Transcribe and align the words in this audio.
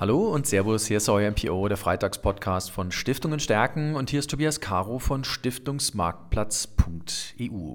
Hallo 0.00 0.32
und 0.32 0.46
Servus, 0.46 0.86
hier 0.86 0.96
ist 0.96 1.10
euer 1.10 1.30
MPO, 1.30 1.68
der 1.68 1.76
Freitagspodcast 1.76 2.70
von 2.70 2.90
Stiftungen 2.90 3.38
stärken 3.38 3.96
und 3.96 4.08
hier 4.08 4.20
ist 4.20 4.30
Tobias 4.30 4.58
Caro 4.58 4.98
von 4.98 5.24
Stiftungsmarktplatz.eu. 5.24 7.74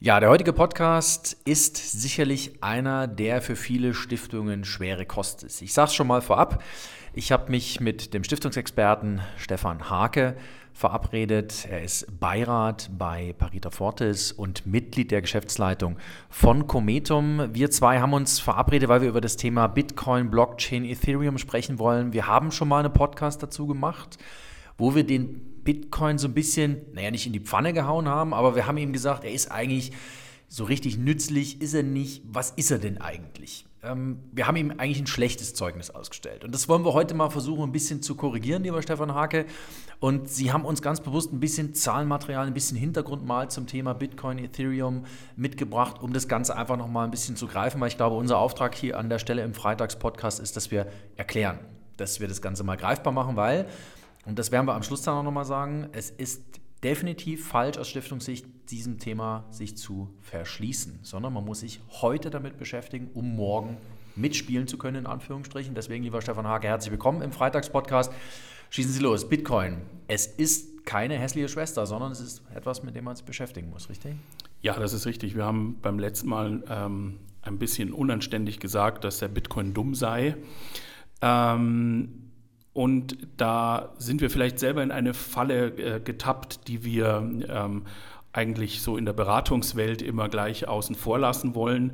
Ja, 0.00 0.20
der 0.20 0.28
heutige 0.28 0.52
Podcast 0.52 1.38
ist 1.46 1.78
sicherlich 1.78 2.62
einer, 2.62 3.06
der 3.06 3.40
für 3.40 3.56
viele 3.56 3.94
Stiftungen 3.94 4.64
schwere 4.64 5.06
Kost 5.06 5.42
ist. 5.42 5.62
Ich 5.62 5.72
sage 5.72 5.88
es 5.88 5.94
schon 5.94 6.08
mal 6.08 6.20
vorab, 6.20 6.62
ich 7.14 7.32
habe 7.32 7.50
mich 7.50 7.80
mit 7.80 8.12
dem 8.12 8.22
Stiftungsexperten 8.22 9.22
Stefan 9.38 9.88
Hake 9.88 10.36
verabredet. 10.72 11.66
Er 11.70 11.82
ist 11.82 12.20
Beirat 12.20 12.90
bei 12.96 13.34
Parita 13.38 13.70
Fortis 13.70 14.32
und 14.32 14.66
Mitglied 14.66 15.10
der 15.10 15.20
Geschäftsleitung 15.20 15.96
von 16.28 16.66
Cometum. 16.66 17.50
Wir 17.52 17.70
zwei 17.70 18.00
haben 18.00 18.12
uns 18.12 18.40
verabredet, 18.40 18.88
weil 18.88 19.02
wir 19.02 19.08
über 19.08 19.20
das 19.20 19.36
Thema 19.36 19.66
Bitcoin, 19.66 20.30
Blockchain, 20.30 20.84
Ethereum 20.84 21.38
sprechen 21.38 21.78
wollen. 21.78 22.12
Wir 22.12 22.26
haben 22.26 22.50
schon 22.50 22.68
mal 22.68 22.84
einen 22.84 22.92
Podcast 22.92 23.42
dazu 23.42 23.66
gemacht, 23.66 24.18
wo 24.78 24.94
wir 24.94 25.04
den 25.04 25.62
Bitcoin 25.62 26.18
so 26.18 26.28
ein 26.28 26.34
bisschen, 26.34 26.78
naja, 26.94 27.10
nicht 27.10 27.26
in 27.26 27.32
die 27.32 27.40
Pfanne 27.40 27.72
gehauen 27.72 28.08
haben, 28.08 28.32
aber 28.32 28.56
wir 28.56 28.66
haben 28.66 28.78
ihm 28.78 28.92
gesagt, 28.92 29.24
er 29.24 29.32
ist 29.32 29.50
eigentlich 29.50 29.92
so 30.50 30.64
richtig 30.64 30.98
nützlich, 30.98 31.62
ist 31.62 31.72
er 31.72 31.82
nicht. 31.82 32.22
Was 32.26 32.50
ist 32.50 32.70
er 32.70 32.78
denn 32.78 33.00
eigentlich? 33.00 33.64
ähm, 33.82 34.20
wir 34.32 34.46
haben 34.46 34.56
ihm 34.56 34.72
eigentlich 34.72 35.00
ein 35.00 35.06
schlechtes 35.06 35.54
Zeugnis 35.54 35.90
ausgestellt. 35.90 36.44
Und 36.44 36.54
das 36.54 36.68
wollen 36.68 36.84
wir 36.84 36.92
heute 36.92 37.14
mal 37.14 37.30
versuchen, 37.30 37.62
ein 37.62 37.72
bisschen 37.72 38.02
zu 38.02 38.14
korrigieren, 38.14 38.62
lieber 38.62 38.82
Stefan 38.82 39.14
Hake. 39.14 39.46
Und 40.00 40.28
Sie 40.28 40.52
haben 40.52 40.64
uns 40.64 40.82
ganz 40.82 41.00
bewusst 41.00 41.32
ein 41.32 41.40
bisschen 41.40 41.74
Zahlenmaterial, 41.74 42.46
ein 42.46 42.54
bisschen 42.54 42.76
Hintergrund 42.76 43.24
mal 43.24 43.50
zum 43.50 43.66
Thema 43.66 43.94
Bitcoin, 43.94 44.38
Ethereum 44.38 45.04
mitgebracht, 45.36 46.02
um 46.02 46.12
das 46.12 46.28
Ganze 46.28 46.56
einfach 46.56 46.76
nochmal 46.76 47.04
ein 47.04 47.10
bisschen 47.10 47.36
zu 47.36 47.46
greifen, 47.46 47.80
weil 47.80 47.88
ich 47.88 47.96
glaube, 47.96 48.16
unser 48.16 48.38
Auftrag 48.38 48.74
hier 48.74 48.98
an 48.98 49.08
der 49.08 49.18
Stelle 49.18 49.42
im 49.42 49.54
Freitagspodcast 49.54 50.40
ist, 50.40 50.56
dass 50.56 50.70
wir 50.70 50.86
erklären, 51.16 51.58
dass 51.96 52.20
wir 52.20 52.28
das 52.28 52.42
Ganze 52.42 52.64
mal 52.64 52.76
greifbar 52.76 53.12
machen, 53.12 53.36
weil, 53.36 53.66
und 54.26 54.38
das 54.38 54.52
werden 54.52 54.66
wir 54.66 54.74
am 54.74 54.82
Schluss 54.82 55.02
dann 55.02 55.14
auch 55.16 55.22
nochmal 55.22 55.44
sagen, 55.44 55.88
es 55.92 56.10
ist 56.10 56.42
definitiv 56.82 57.46
falsch 57.46 57.78
aus 57.78 57.88
Stiftungssicht, 57.88 58.46
diesem 58.70 58.98
Thema 58.98 59.44
sich 59.50 59.76
zu 59.76 60.14
verschließen, 60.20 61.00
sondern 61.02 61.32
man 61.32 61.44
muss 61.44 61.60
sich 61.60 61.80
heute 61.88 62.30
damit 62.30 62.56
beschäftigen, 62.56 63.10
um 63.14 63.36
morgen 63.36 63.76
mitspielen 64.16 64.66
zu 64.66 64.78
können, 64.78 64.96
in 64.96 65.06
Anführungsstrichen. 65.06 65.74
Deswegen, 65.74 66.04
lieber 66.04 66.22
Stefan 66.22 66.46
Hake, 66.46 66.68
herzlich 66.68 66.90
willkommen 66.90 67.22
im 67.22 67.32
Freitagspodcast. 67.32 68.12
Schießen 68.70 68.92
Sie 68.92 69.00
los, 69.00 69.28
Bitcoin. 69.28 69.78
Es 70.08 70.26
ist 70.26 70.86
keine 70.86 71.18
hässliche 71.18 71.48
Schwester, 71.48 71.86
sondern 71.86 72.12
es 72.12 72.20
ist 72.20 72.42
etwas, 72.54 72.82
mit 72.82 72.94
dem 72.94 73.04
man 73.04 73.16
sich 73.16 73.24
beschäftigen 73.24 73.70
muss, 73.70 73.88
richtig? 73.88 74.14
Ja, 74.62 74.78
das 74.78 74.92
ist 74.92 75.06
richtig. 75.06 75.34
Wir 75.34 75.44
haben 75.44 75.78
beim 75.82 75.98
letzten 75.98 76.28
Mal 76.28 76.62
ähm, 76.68 77.18
ein 77.42 77.58
bisschen 77.58 77.92
unanständig 77.92 78.60
gesagt, 78.60 79.04
dass 79.04 79.18
der 79.18 79.28
Bitcoin 79.28 79.74
dumm 79.74 79.94
sei. 79.94 80.36
Ähm, 81.20 82.29
und 82.72 83.16
da 83.36 83.94
sind 83.98 84.20
wir 84.20 84.30
vielleicht 84.30 84.58
selber 84.58 84.82
in 84.82 84.92
eine 84.92 85.14
Falle 85.14 85.68
äh, 85.76 86.00
getappt, 86.00 86.68
die 86.68 86.84
wir 86.84 87.28
ähm, 87.48 87.84
eigentlich 88.32 88.80
so 88.82 88.96
in 88.96 89.04
der 89.04 89.12
Beratungswelt 89.12 90.02
immer 90.02 90.28
gleich 90.28 90.68
außen 90.68 90.94
vor 90.94 91.18
lassen 91.18 91.54
wollen. 91.54 91.92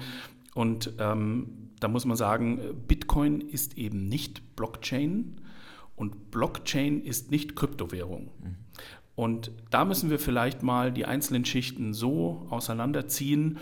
Und 0.54 0.92
ähm, 0.98 1.70
da 1.80 1.88
muss 1.88 2.04
man 2.04 2.16
sagen, 2.16 2.60
Bitcoin 2.86 3.40
ist 3.40 3.78
eben 3.78 4.06
nicht 4.06 4.56
Blockchain 4.56 5.40
und 5.94 6.30
Blockchain 6.30 7.02
ist 7.02 7.30
nicht 7.30 7.56
Kryptowährung. 7.56 8.30
Mhm. 8.42 8.56
Und 9.14 9.50
da 9.70 9.86
müssen 9.86 10.10
wir 10.10 10.18
vielleicht 10.18 10.62
mal 10.62 10.92
die 10.92 11.06
einzelnen 11.06 11.46
Schichten 11.46 11.94
so 11.94 12.46
auseinanderziehen, 12.50 13.58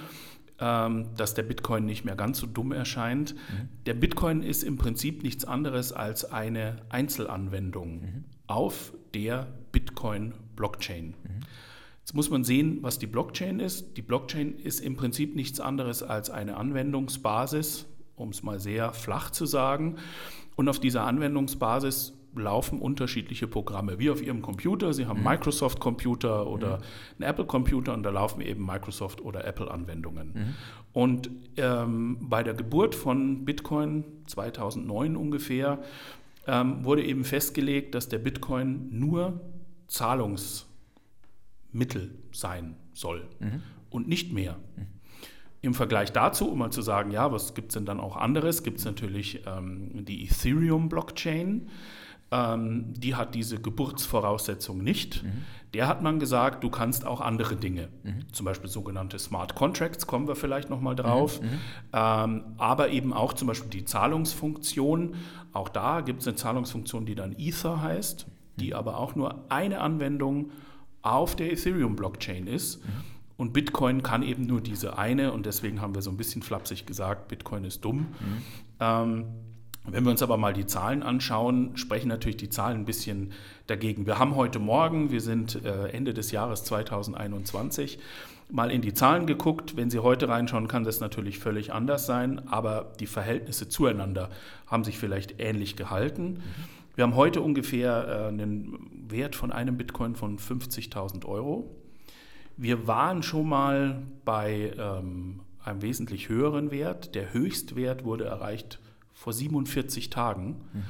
dass 0.57 1.35
der 1.35 1.43
Bitcoin 1.43 1.85
nicht 1.85 2.05
mehr 2.05 2.15
ganz 2.15 2.39
so 2.39 2.47
dumm 2.47 2.71
erscheint. 2.71 3.35
Mhm. 3.35 3.69
Der 3.87 3.95
Bitcoin 3.95 4.43
ist 4.43 4.63
im 4.63 4.77
Prinzip 4.77 5.25
nichts 5.25 5.45
anderes 5.45 5.93
als 5.93 6.31
eine 6.31 6.77
Einzelanwendung 6.91 8.01
mhm. 8.01 8.25
auf 8.47 8.93
der 9.15 9.49
Bitcoin-Blockchain. 9.73 11.07
Mhm. 11.07 11.41
Jetzt 12.01 12.15
muss 12.15 12.31
man 12.31 12.45
sehen, 12.45 12.79
was 12.83 12.99
die 12.99 13.07
Blockchain 13.07 13.61
ist. 13.61 13.97
Die 13.97 14.03
Blockchain 14.03 14.59
ist 14.59 14.81
im 14.81 14.95
Prinzip 14.95 15.35
nichts 15.35 15.59
anderes 15.59 16.03
als 16.03 16.31
eine 16.31 16.57
Anwendungsbasis, 16.57 17.87
um 18.15 18.29
es 18.29 18.43
mal 18.43 18.61
sehr 18.61 18.93
flach 18.93 19.31
zu 19.31 19.47
sagen. 19.47 19.97
Und 20.55 20.69
auf 20.69 20.79
dieser 20.79 21.05
Anwendungsbasis 21.05 22.13
laufen 22.37 22.81
unterschiedliche 22.81 23.47
Programme, 23.47 23.99
wie 23.99 24.11
auf 24.11 24.23
Ihrem 24.23 24.43
Computer. 24.43 24.93
Sie 24.93 25.07
haben 25.07 25.21
mhm. 25.21 25.27
Microsoft-Computer 25.27 26.47
oder 26.47 26.79
mhm. 26.79 26.83
einen 27.19 27.31
Apple-Computer 27.31 27.95
und 27.95 28.03
da 28.03 28.11
laufen 28.11 28.41
eben 28.41 28.65
Microsoft- 28.65 29.21
oder 29.21 29.45
Apple-Anwendungen. 29.47 30.33
Mhm. 30.35 30.55
Und 30.93 31.31
ähm, 31.57 32.19
bei 32.21 32.43
der 32.43 32.55
Geburt 32.55 32.95
von 32.95 33.45
Bitcoin 33.45 34.05
2009 34.27 35.17
ungefähr 35.17 35.81
ähm, 36.47 36.85
wurde 36.85 37.03
eben 37.05 37.25
festgelegt, 37.25 37.95
dass 37.95 38.09
der 38.09 38.19
Bitcoin 38.19 38.89
nur 38.91 39.41
Zahlungsmittel 39.87 40.67
sein 42.33 42.77
soll 42.93 43.29
mhm. 43.41 43.63
und 43.91 44.09
nicht 44.09 44.33
mehr. 44.33 44.57
Mhm. 44.77 44.87
Im 45.65 45.73
Vergleich 45.73 46.13
dazu, 46.13 46.51
um 46.51 46.59
mal 46.59 46.71
zu 46.71 46.83
sagen, 46.83 47.11
ja, 47.11 47.33
was 47.33 47.55
gibt 47.55 47.71
es 47.71 47.75
denn 47.75 47.87
dann 47.87 47.99
auch 47.99 48.17
anderes, 48.17 48.63
gibt 48.63 48.81
es 48.81 48.85
natürlich 48.85 49.45
ähm, 49.47 50.05
die 50.05 50.25
Ethereum-Blockchain. 50.27 51.71
Ähm, 52.31 52.95
die 52.97 53.15
hat 53.15 53.35
diese 53.35 53.61
Geburtsvoraussetzung 53.61 54.79
nicht. 54.83 55.23
Mhm. 55.23 55.45
Der 55.75 55.89
hat 55.89 56.03
man 56.03 56.19
gesagt, 56.19 56.63
du 56.63 56.71
kannst 56.71 57.05
auch 57.05 57.21
andere 57.21 57.57
Dinge, 57.57 57.89
mhm. 58.05 58.33
zum 58.33 58.47
Beispiel 58.47 58.71
sogenannte 58.71 59.19
Smart 59.19 59.55
Contracts, 59.55 60.07
kommen 60.07 60.29
wir 60.29 60.37
vielleicht 60.37 60.71
nochmal 60.71 60.95
drauf, 60.95 61.41
mhm. 61.41 61.49
mhm. 61.49 61.61
ähm, 61.93 62.45
aber 62.59 62.91
eben 62.91 63.13
auch 63.13 63.33
zum 63.33 63.49
Beispiel 63.49 63.71
die 63.71 63.85
Zahlungsfunktion. 63.85 65.17
Auch 65.53 65.69
da 65.69 66.01
gibt 66.01 66.23
es 66.23 66.29
eine 66.29 66.37
Zahlungsfunktion, 66.37 67.07
die 67.07 67.15
dann 67.15 67.35
Ether 67.37 67.83
heißt, 67.83 68.27
die 68.57 68.69
mhm. 68.69 68.75
aber 68.75 68.99
auch 68.99 69.17
nur 69.17 69.51
eine 69.51 69.81
Anwendung 69.81 70.51
auf 71.03 71.37
der 71.37 71.53
Ethereum-Blockchain 71.53 72.47
ist. 72.47 72.85
Mhm. 72.85 72.91
Und 73.37 73.53
Bitcoin 73.53 74.03
kann 74.05 74.23
eben 74.23 74.47
nur 74.47 74.61
diese 74.61 74.97
eine 74.97 75.33
und 75.33 75.45
deswegen 75.45 75.81
haben 75.81 75.95
wir 75.95 76.03
so 76.03 76.11
ein 76.11 76.17
bisschen 76.17 76.43
flapsig 76.43 76.87
gesagt, 76.87 77.27
Bitcoin 77.27 77.65
ist 77.65 77.85
dumm. 77.85 78.07
Ähm, 78.79 79.25
wenn 79.87 80.05
wir 80.05 80.11
uns 80.11 80.23
aber 80.23 80.37
mal 80.39 80.55
die 80.55 80.67
Zahlen 80.67 81.03
anschauen, 81.03 81.77
sprechen 81.77 82.09
natürlich 82.09 82.39
die 82.39 82.49
Zahlen 82.49 82.81
ein 82.81 82.85
bisschen 82.87 83.33
dagegen. 83.67 84.07
Wir 84.07 84.19
haben 84.19 84.35
heute 84.35 84.59
Morgen, 84.59 85.11
wir 85.11 85.21
sind 85.21 85.63
äh, 85.63 85.89
Ende 85.89 86.15
des 86.15 86.31
Jahres 86.31 86.65
2021, 86.65 87.99
mal 88.51 88.71
in 88.71 88.81
die 88.81 88.95
Zahlen 88.95 89.27
geguckt. 89.27 89.77
Wenn 89.77 89.91
Sie 89.91 89.99
heute 89.99 90.29
reinschauen, 90.29 90.69
kann 90.69 90.85
das 90.85 91.01
natürlich 91.01 91.39
völlig 91.39 91.73
anders 91.73 92.07
sein, 92.07 92.49
aber 92.49 92.93
die 92.99 93.07
Verhältnisse 93.07 93.69
zueinander 93.69 94.31
haben 94.67 94.85
sich 94.85 94.99
vielleicht 94.99 95.39
ähnlich 95.39 95.77
gehalten. 95.77 96.43
Wir 96.95 97.05
haben 97.05 97.15
heute 97.15 97.43
ungefähr 97.43 98.07
äh, 98.09 98.29
einen 98.29 98.91
Wert 99.09 99.37
von 99.37 99.53
einem 99.53 99.77
Bitcoin 99.77 100.15
von 100.15 100.39
50.000 100.39 101.27
Euro. 101.27 101.71
Wir 102.57 102.87
waren 102.87 103.23
schon 103.23 103.49
mal 103.49 104.03
bei 104.25 104.73
ähm, 104.79 105.41
einem 105.63 105.83
wesentlich 105.83 106.31
höheren 106.31 106.71
Wert. 106.71 107.15
Der 107.15 107.35
Höchstwert 107.35 108.05
wurde 108.05 108.25
erreicht 108.25 108.79
vor 109.15 109.33
47 109.33 110.11
Tagen. 110.11 110.61
Mhm. 110.73 110.83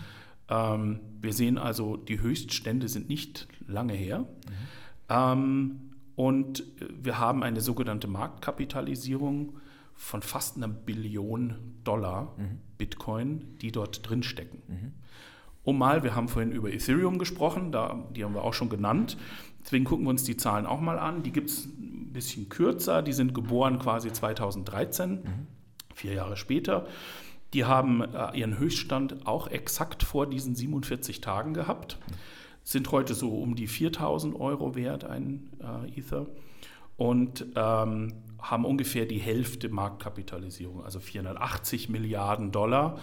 Ähm, 0.49 1.01
wir 1.21 1.33
sehen 1.33 1.59
also, 1.59 1.97
die 1.97 2.21
Höchststände 2.21 2.89
sind 2.89 3.09
nicht 3.09 3.47
lange 3.67 3.95
her. 3.95 4.21
Mhm. 4.21 4.27
Ähm, 5.09 5.81
und 6.17 6.65
wir 6.79 7.19
haben 7.19 7.43
eine 7.43 7.61
sogenannte 7.61 8.09
Marktkapitalisierung 8.09 9.59
von 9.95 10.23
fast 10.23 10.57
einer 10.57 10.69
Billion 10.69 11.55
Dollar 11.85 12.35
mhm. 12.37 12.59
Bitcoin, 12.79 13.57
die 13.61 13.73
dort 13.73 14.09
drin 14.09 14.23
stecken. 14.23 14.63
Mhm. 14.67 14.93
Um 15.63 15.79
mal, 15.79 16.03
wir 16.03 16.15
haben 16.15 16.29
vorhin 16.29 16.53
über 16.53 16.73
Ethereum 16.73 17.19
gesprochen, 17.19 17.73
da, 17.73 18.07
die 18.15 18.23
haben 18.25 18.35
wir 18.35 18.45
auch 18.45 18.53
schon 18.53 18.69
genannt. 18.69 19.17
Deswegen 19.63 19.85
gucken 19.85 20.05
wir 20.05 20.11
uns 20.11 20.25
die 20.25 20.37
Zahlen 20.37 20.67
auch 20.67 20.81
mal 20.81 20.99
an. 20.99 21.23
Die 21.23 21.33
gibt 21.33 21.49
es 21.49 21.65
ein 21.65 22.13
bisschen 22.13 22.51
kürzer, 22.51 23.01
die 23.01 23.15
sind 23.15 23.35
geboren 23.35 23.79
quasi 23.79 24.13
2013, 24.13 25.11
mhm. 25.11 25.23
vier 25.95 26.13
Jahre 26.13 26.37
später. 26.37 26.87
Die 27.55 27.65
haben 27.65 28.03
äh, 28.03 28.37
ihren 28.37 28.59
Höchststand 28.59 29.27
auch 29.27 29.47
exakt 29.47 30.03
vor 30.03 30.29
diesen 30.29 30.55
47 30.57 31.21
Tagen 31.21 31.55
gehabt, 31.55 31.99
sind 32.65 32.91
heute 32.91 33.15
so 33.15 33.31
um 33.39 33.55
die 33.55 33.69
4000 33.69 34.35
Euro 34.35 34.75
wert, 34.75 35.05
ein 35.05 35.51
äh, 35.61 35.99
Ether, 35.99 36.27
und 36.97 37.47
ähm, 37.55 38.15
haben 38.41 38.65
ungefähr 38.65 39.07
die 39.07 39.19
Hälfte 39.19 39.69
Marktkapitalisierung, 39.69 40.85
also 40.85 41.01
480 41.01 41.89
Milliarden 41.89 42.51
Dollar. 42.51 42.97
Mhm. 42.97 42.99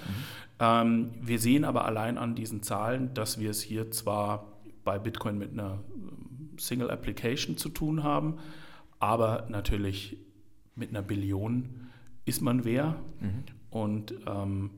Ähm, 0.60 1.12
wir 1.22 1.40
sehen 1.40 1.64
aber 1.64 1.86
allein 1.86 2.18
an 2.18 2.36
diesen 2.36 2.62
Zahlen, 2.62 3.14
dass 3.14 3.40
wir 3.40 3.50
es 3.50 3.62
hier 3.62 3.90
zwar 3.92 4.52
bei 4.84 5.00
Bitcoin 5.00 5.38
mit 5.38 5.52
einer 5.52 5.80
ähm, 5.96 6.58
Single 6.58 6.92
Application 6.92 7.58
zu 7.58 7.70
tun 7.70 8.04
haben, 8.04 8.38
aber 9.00 9.48
natürlich 9.50 10.18
mit 10.76 10.90
einer 10.90 11.02
Billion 11.02 11.90
ist 12.26 12.42
man 12.42 12.66
wer. 12.66 12.98
Mhm. 13.20 13.44
Und 13.72 14.14
ähm, 14.28 14.70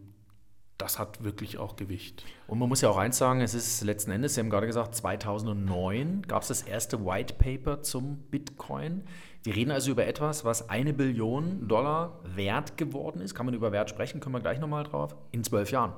das 0.77 0.99
hat 0.99 1.23
wirklich 1.23 1.57
auch 1.57 1.75
Gewicht. 1.75 2.23
Und 2.47 2.59
man 2.59 2.69
muss 2.69 2.81
ja 2.81 2.89
auch 2.89 2.97
eins 2.97 3.17
sagen, 3.17 3.41
es 3.41 3.53
ist 3.53 3.83
letzten 3.83 4.11
Endes, 4.11 4.35
Sie 4.35 4.39
haben 4.39 4.49
gerade 4.49 4.67
gesagt, 4.67 4.95
2009 4.95 6.23
gab 6.27 6.41
es 6.41 6.47
das 6.47 6.61
erste 6.61 7.05
White 7.05 7.35
Paper 7.35 7.81
zum 7.81 8.17
Bitcoin. 8.31 9.03
Wir 9.43 9.55
reden 9.55 9.71
also 9.71 9.91
über 9.91 10.05
etwas, 10.07 10.45
was 10.45 10.69
eine 10.69 10.93
Billion 10.93 11.67
Dollar 11.67 12.19
wert 12.23 12.77
geworden 12.77 13.21
ist. 13.21 13.35
Kann 13.35 13.45
man 13.45 13.55
über 13.55 13.71
Wert 13.71 13.89
sprechen, 13.89 14.19
können 14.19 14.35
wir 14.35 14.41
gleich 14.41 14.59
nochmal 14.59 14.83
drauf, 14.83 15.15
in 15.31 15.43
zwölf 15.43 15.71
Jahren. 15.71 15.93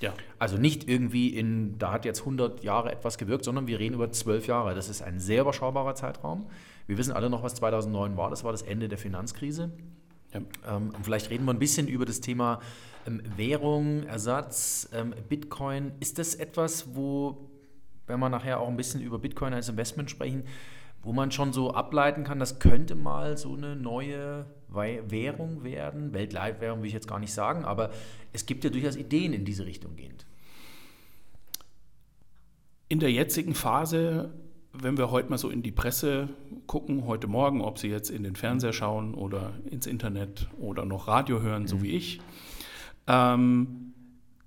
Ja. 0.00 0.12
Also 0.38 0.56
nicht 0.56 0.88
irgendwie 0.88 1.28
in, 1.36 1.78
da 1.78 1.92
hat 1.92 2.04
jetzt 2.04 2.20
100 2.20 2.62
Jahre 2.62 2.92
etwas 2.92 3.18
gewirkt, 3.18 3.44
sondern 3.44 3.66
wir 3.66 3.78
reden 3.78 3.94
über 3.94 4.10
12 4.10 4.46
Jahre. 4.46 4.74
Das 4.74 4.88
ist 4.88 5.02
ein 5.02 5.18
sehr 5.18 5.42
überschaubarer 5.42 5.94
Zeitraum. 5.94 6.46
Wir 6.86 6.98
wissen 6.98 7.12
alle 7.12 7.28
noch, 7.30 7.42
was 7.42 7.54
2009 7.56 8.16
war. 8.16 8.30
Das 8.30 8.44
war 8.44 8.52
das 8.52 8.62
Ende 8.62 8.88
der 8.88 8.98
Finanzkrise. 8.98 9.72
Ja. 10.32 10.40
Ähm, 10.76 10.92
vielleicht 11.02 11.30
reden 11.30 11.44
wir 11.44 11.52
ein 11.52 11.58
bisschen 11.58 11.88
über 11.88 12.04
das 12.04 12.20
Thema 12.20 12.60
ähm, 13.06 13.22
Währung, 13.36 14.04
Ersatz, 14.04 14.88
ähm, 14.92 15.14
Bitcoin. 15.28 15.92
Ist 16.00 16.18
das 16.18 16.34
etwas, 16.34 16.94
wo, 16.94 17.50
wenn 18.06 18.20
wir 18.20 18.28
nachher 18.28 18.60
auch 18.60 18.68
ein 18.68 18.76
bisschen 18.76 19.00
über 19.00 19.18
Bitcoin 19.18 19.54
als 19.54 19.68
Investment 19.68 20.10
sprechen, 20.10 20.44
wo 21.02 21.12
man 21.12 21.30
schon 21.30 21.52
so 21.52 21.72
ableiten 21.72 22.24
kann, 22.24 22.38
das 22.38 22.58
könnte 22.58 22.94
mal 22.94 23.38
so 23.38 23.54
eine 23.54 23.76
neue 23.76 24.46
Währung 24.68 25.62
werden. 25.64 26.12
Weltleitwährung 26.12 26.80
will 26.80 26.88
ich 26.88 26.92
jetzt 26.92 27.08
gar 27.08 27.18
nicht 27.18 27.32
sagen, 27.32 27.64
aber 27.64 27.90
es 28.32 28.44
gibt 28.46 28.64
ja 28.64 28.70
durchaus 28.70 28.96
Ideen 28.96 29.32
in 29.32 29.44
diese 29.44 29.64
Richtung 29.64 29.96
gehend. 29.96 30.26
In 32.88 33.00
der 33.00 33.12
jetzigen 33.12 33.54
Phase, 33.54 34.34
wenn 34.82 34.96
wir 34.96 35.10
heute 35.10 35.30
mal 35.30 35.38
so 35.38 35.50
in 35.50 35.62
die 35.62 35.72
Presse 35.72 36.28
gucken, 36.66 37.06
heute 37.06 37.26
Morgen, 37.26 37.60
ob 37.60 37.78
Sie 37.78 37.88
jetzt 37.88 38.10
in 38.10 38.22
den 38.22 38.36
Fernseher 38.36 38.72
schauen 38.72 39.14
oder 39.14 39.52
ins 39.70 39.86
Internet 39.86 40.48
oder 40.58 40.84
noch 40.84 41.08
Radio 41.08 41.40
hören, 41.40 41.66
so 41.66 41.76
mhm. 41.76 41.82
wie 41.82 41.90
ich, 41.90 42.20
ähm, 43.06 43.94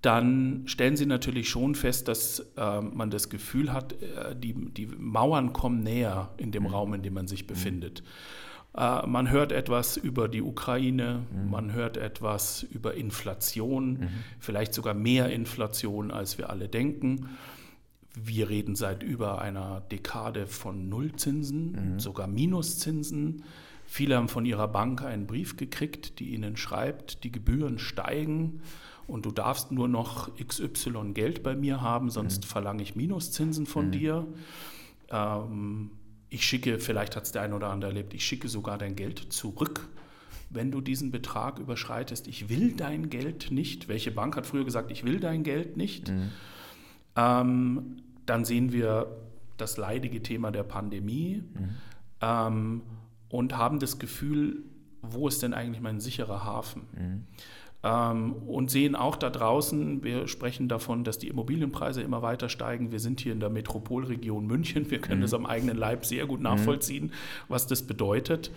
dann 0.01 0.63
stellen 0.65 0.97
Sie 0.97 1.05
natürlich 1.05 1.49
schon 1.49 1.75
fest, 1.75 2.07
dass 2.07 2.39
äh, 2.57 2.81
man 2.81 3.09
das 3.11 3.29
Gefühl 3.29 3.71
hat, 3.71 3.93
äh, 3.93 4.35
die, 4.35 4.53
die 4.53 4.87
Mauern 4.87 5.53
kommen 5.53 5.83
näher 5.83 6.31
in 6.37 6.51
dem 6.51 6.63
mhm. 6.63 6.69
Raum, 6.69 6.93
in 6.93 7.03
dem 7.03 7.13
man 7.13 7.27
sich 7.27 7.43
mhm. 7.43 7.47
befindet. 7.47 8.03
Äh, 8.75 9.05
man 9.05 9.29
hört 9.29 9.51
etwas 9.51 9.97
über 9.97 10.27
die 10.27 10.41
Ukraine, 10.41 11.23
mhm. 11.31 11.49
man 11.51 11.73
hört 11.73 11.97
etwas 11.97 12.63
über 12.63 12.95
Inflation, 12.95 13.91
mhm. 13.91 14.09
vielleicht 14.39 14.73
sogar 14.73 14.93
mehr 14.93 15.29
Inflation, 15.29 16.09
als 16.09 16.37
wir 16.37 16.49
alle 16.49 16.67
denken. 16.67 17.29
Wir 18.13 18.49
reden 18.49 18.75
seit 18.75 19.03
über 19.03 19.41
einer 19.41 19.81
Dekade 19.91 20.47
von 20.47 20.89
Nullzinsen, 20.89 21.93
mhm. 21.93 21.99
sogar 21.99 22.27
Minuszinsen. 22.27 23.43
Viele 23.85 24.17
haben 24.17 24.27
von 24.27 24.45
ihrer 24.45 24.67
Bank 24.67 25.01
einen 25.01 25.27
Brief 25.27 25.57
gekriegt, 25.57 26.19
die 26.19 26.33
ihnen 26.33 26.57
schreibt, 26.57 27.23
die 27.23 27.31
Gebühren 27.31 27.79
steigen 27.79 28.61
und 29.07 29.25
du 29.25 29.31
darfst 29.31 29.71
nur 29.71 29.87
noch 29.87 30.29
XY 30.37 31.11
Geld 31.13 31.43
bei 31.43 31.55
mir 31.55 31.81
haben, 31.81 32.09
sonst 32.09 32.45
mhm. 32.45 32.47
verlange 32.47 32.83
ich 32.83 32.95
Minuszinsen 32.95 33.65
von 33.65 33.87
mhm. 33.87 33.91
dir. 33.91 34.27
Ähm, 35.09 35.91
ich 36.29 36.45
schicke, 36.45 36.79
vielleicht 36.79 37.15
hat 37.15 37.25
es 37.25 37.31
der 37.33 37.41
eine 37.41 37.55
oder 37.55 37.69
andere 37.69 37.91
erlebt, 37.91 38.13
ich 38.13 38.25
schicke 38.25 38.47
sogar 38.47 38.77
dein 38.77 38.95
Geld 38.95 39.33
zurück, 39.33 39.89
wenn 40.49 40.71
du 40.71 40.79
diesen 40.79 41.11
Betrag 41.11 41.59
überschreitest. 41.59 42.27
Ich 42.27 42.49
will 42.49 42.73
dein 42.73 43.09
Geld 43.09 43.51
nicht. 43.51 43.87
Welche 43.87 44.11
Bank 44.11 44.37
hat 44.37 44.45
früher 44.45 44.65
gesagt, 44.65 44.91
ich 44.91 45.03
will 45.03 45.19
dein 45.19 45.43
Geld 45.43 45.75
nicht? 45.75 46.09
Mhm. 46.09 46.29
Ähm, 47.15 47.97
dann 48.25 48.45
sehen 48.45 48.71
wir 48.71 49.07
das 49.57 49.77
leidige 49.77 50.21
Thema 50.23 50.51
der 50.51 50.63
Pandemie 50.63 51.43
mhm. 51.53 51.69
ähm, 52.21 52.81
und 53.29 53.57
haben 53.57 53.79
das 53.79 53.99
Gefühl, 53.99 54.63
wo 55.01 55.27
ist 55.27 55.41
denn 55.41 55.53
eigentlich 55.53 55.81
mein 55.81 55.99
sicherer 55.99 56.43
Hafen? 56.43 56.83
Mhm. 56.93 57.23
Ähm, 57.83 58.33
und 58.33 58.69
sehen 58.69 58.95
auch 58.95 59.15
da 59.15 59.29
draußen, 59.29 60.03
wir 60.03 60.27
sprechen 60.27 60.67
davon, 60.67 61.03
dass 61.03 61.17
die 61.17 61.27
Immobilienpreise 61.27 62.01
immer 62.01 62.21
weiter 62.21 62.47
steigen. 62.47 62.91
Wir 62.91 62.99
sind 62.99 63.21
hier 63.21 63.33
in 63.33 63.39
der 63.39 63.49
Metropolregion 63.49 64.45
München. 64.45 64.91
Wir 64.91 64.99
können 64.99 65.19
mhm. 65.19 65.23
das 65.23 65.33
am 65.33 65.45
eigenen 65.45 65.77
Leib 65.77 66.05
sehr 66.05 66.27
gut 66.27 66.41
nachvollziehen, 66.41 67.05
mhm. 67.05 67.11
was 67.47 67.65
das 67.65 67.81
bedeutet. 67.83 68.51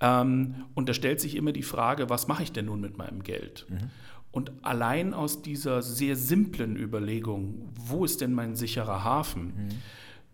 Ähm, 0.00 0.64
und 0.74 0.88
da 0.88 0.94
stellt 0.94 1.20
sich 1.20 1.36
immer 1.36 1.52
die 1.52 1.62
Frage, 1.64 2.08
was 2.08 2.28
mache 2.28 2.44
ich 2.44 2.52
denn 2.52 2.66
nun 2.66 2.80
mit 2.80 2.98
meinem 2.98 3.22
Geld? 3.24 3.66
Mhm. 3.68 3.90
Und 4.32 4.50
allein 4.62 5.12
aus 5.12 5.42
dieser 5.42 5.82
sehr 5.82 6.16
simplen 6.16 6.76
Überlegung, 6.76 7.68
wo 7.74 8.04
ist 8.04 8.22
denn 8.22 8.32
mein 8.32 8.56
sicherer 8.56 9.04
Hafen, 9.04 9.44
mhm. 9.44 9.68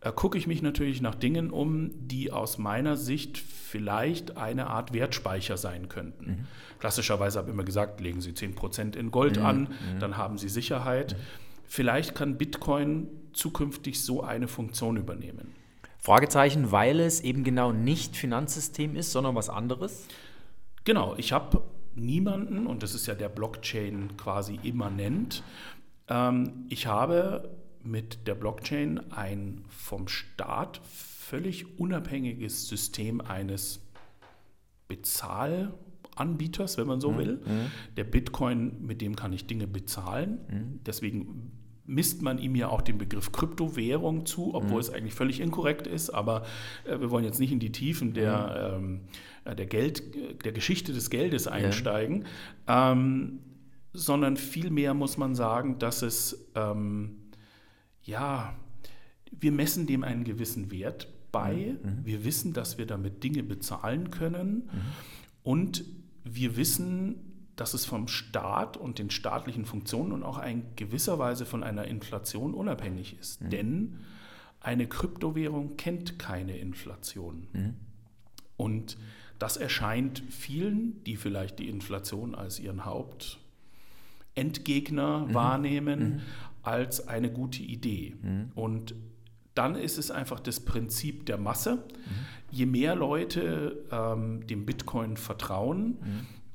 äh, 0.00 0.12
gucke 0.12 0.38
ich 0.38 0.46
mich 0.46 0.62
natürlich 0.62 1.02
nach 1.02 1.16
Dingen 1.16 1.50
um, 1.50 1.90
die 2.06 2.30
aus 2.30 2.58
meiner 2.58 2.96
Sicht 2.96 3.36
vielleicht 3.36 4.36
eine 4.36 4.68
Art 4.68 4.94
Wertspeicher 4.94 5.56
sein 5.56 5.88
könnten. 5.88 6.30
Mhm. 6.30 6.46
Klassischerweise 6.78 7.38
habe 7.38 7.48
ich 7.48 7.54
immer 7.54 7.64
gesagt, 7.64 8.00
legen 8.00 8.20
Sie 8.20 8.30
10% 8.30 8.96
in 8.96 9.10
Gold 9.10 9.38
mhm. 9.38 9.46
an, 9.46 9.60
mhm. 9.62 9.98
dann 9.98 10.16
haben 10.16 10.38
Sie 10.38 10.48
Sicherheit. 10.48 11.14
Mhm. 11.14 11.22
Vielleicht 11.66 12.14
kann 12.14 12.38
Bitcoin 12.38 13.08
zukünftig 13.32 14.02
so 14.02 14.22
eine 14.22 14.46
Funktion 14.46 14.96
übernehmen. 14.96 15.52
Fragezeichen, 15.98 16.70
weil 16.70 17.00
es 17.00 17.20
eben 17.20 17.42
genau 17.42 17.72
nicht 17.72 18.16
Finanzsystem 18.16 18.94
ist, 18.94 19.10
sondern 19.10 19.34
was 19.34 19.50
anderes? 19.50 20.06
Genau, 20.84 21.16
ich 21.16 21.32
habe 21.32 21.62
niemanden, 21.98 22.66
und 22.66 22.82
das 22.82 22.94
ist 22.94 23.06
ja 23.06 23.14
der 23.14 23.28
Blockchain 23.28 24.16
quasi 24.16 24.58
immanent, 24.62 25.42
ähm, 26.08 26.66
ich 26.68 26.86
habe 26.86 27.50
mit 27.82 28.26
der 28.26 28.34
Blockchain 28.34 29.12
ein 29.12 29.64
vom 29.68 30.08
Staat 30.08 30.80
völlig 30.86 31.78
unabhängiges 31.78 32.68
System 32.68 33.20
eines 33.20 33.80
Bezahl- 34.88 35.72
Anbieters, 36.18 36.78
wenn 36.78 36.86
man 36.86 37.00
so 37.00 37.12
mhm. 37.12 37.18
will. 37.18 37.34
Mhm. 37.36 37.70
Der 37.96 38.04
Bitcoin, 38.04 38.84
mit 38.84 39.00
dem 39.00 39.16
kann 39.16 39.32
ich 39.32 39.46
Dinge 39.46 39.66
bezahlen. 39.66 40.38
Mhm. 40.50 40.80
Deswegen 40.84 41.52
misst 41.88 42.20
man 42.20 42.38
ihm 42.38 42.54
ja 42.54 42.68
auch 42.68 42.82
den 42.82 42.98
Begriff 42.98 43.32
Kryptowährung 43.32 44.26
zu, 44.26 44.54
obwohl 44.54 44.74
mhm. 44.74 44.80
es 44.80 44.90
eigentlich 44.90 45.14
völlig 45.14 45.40
inkorrekt 45.40 45.86
ist. 45.86 46.10
Aber 46.10 46.44
äh, 46.84 47.00
wir 47.00 47.10
wollen 47.10 47.24
jetzt 47.24 47.40
nicht 47.40 47.50
in 47.50 47.58
die 47.58 47.72
Tiefen 47.72 48.12
der, 48.12 48.78
mhm. 48.78 49.00
ähm, 49.46 49.56
der, 49.56 49.66
Geld, 49.66 50.02
der 50.44 50.52
Geschichte 50.52 50.92
des 50.92 51.08
Geldes 51.10 51.48
einsteigen, 51.48 52.26
ja. 52.68 52.92
ähm, 52.92 53.40
sondern 53.94 54.36
vielmehr 54.36 54.92
muss 54.92 55.16
man 55.16 55.34
sagen, 55.34 55.78
dass 55.78 56.02
es, 56.02 56.50
ähm, 56.54 57.16
ja, 58.02 58.54
wir 59.30 59.52
messen 59.52 59.86
dem 59.86 60.04
einen 60.04 60.24
gewissen 60.24 60.70
Wert 60.70 61.08
bei. 61.32 61.76
Mhm. 61.82 62.04
Wir 62.04 62.24
wissen, 62.24 62.52
dass 62.52 62.76
wir 62.76 62.86
damit 62.86 63.24
Dinge 63.24 63.42
bezahlen 63.42 64.10
können. 64.10 64.68
Und 65.42 65.84
wir 66.24 66.56
wissen, 66.58 67.27
dass 67.58 67.74
es 67.74 67.84
vom 67.84 68.08
Staat 68.08 68.76
und 68.76 69.00
den 69.00 69.10
staatlichen 69.10 69.64
Funktionen 69.64 70.12
und 70.12 70.22
auch 70.22 70.40
in 70.42 70.62
gewisser 70.76 71.18
Weise 71.18 71.44
von 71.44 71.64
einer 71.64 71.86
Inflation 71.86 72.54
unabhängig 72.54 73.18
ist. 73.18 73.42
Mhm. 73.42 73.50
Denn 73.50 73.98
eine 74.60 74.86
Kryptowährung 74.86 75.76
kennt 75.76 76.20
keine 76.20 76.56
Inflation. 76.56 77.48
Mhm. 77.52 77.74
Und 78.56 78.96
das 79.40 79.56
erscheint 79.56 80.22
vielen, 80.30 81.02
die 81.04 81.16
vielleicht 81.16 81.58
die 81.58 81.68
Inflation 81.68 82.36
als 82.36 82.60
ihren 82.60 82.84
Hauptendgegner 82.84 85.26
mhm. 85.26 85.34
wahrnehmen, 85.34 86.00
mhm. 86.00 86.20
als 86.62 87.08
eine 87.08 87.32
gute 87.32 87.64
Idee. 87.64 88.14
Mhm. 88.22 88.52
Und 88.54 88.94
dann 89.54 89.74
ist 89.74 89.98
es 89.98 90.12
einfach 90.12 90.38
das 90.38 90.60
Prinzip 90.60 91.26
der 91.26 91.38
Masse. 91.38 91.74
Mhm. 91.74 91.80
Je 92.52 92.66
mehr 92.66 92.94
Leute 92.94 93.84
ähm, 93.90 94.46
dem 94.46 94.64
Bitcoin 94.64 95.16
vertrauen. 95.16 95.98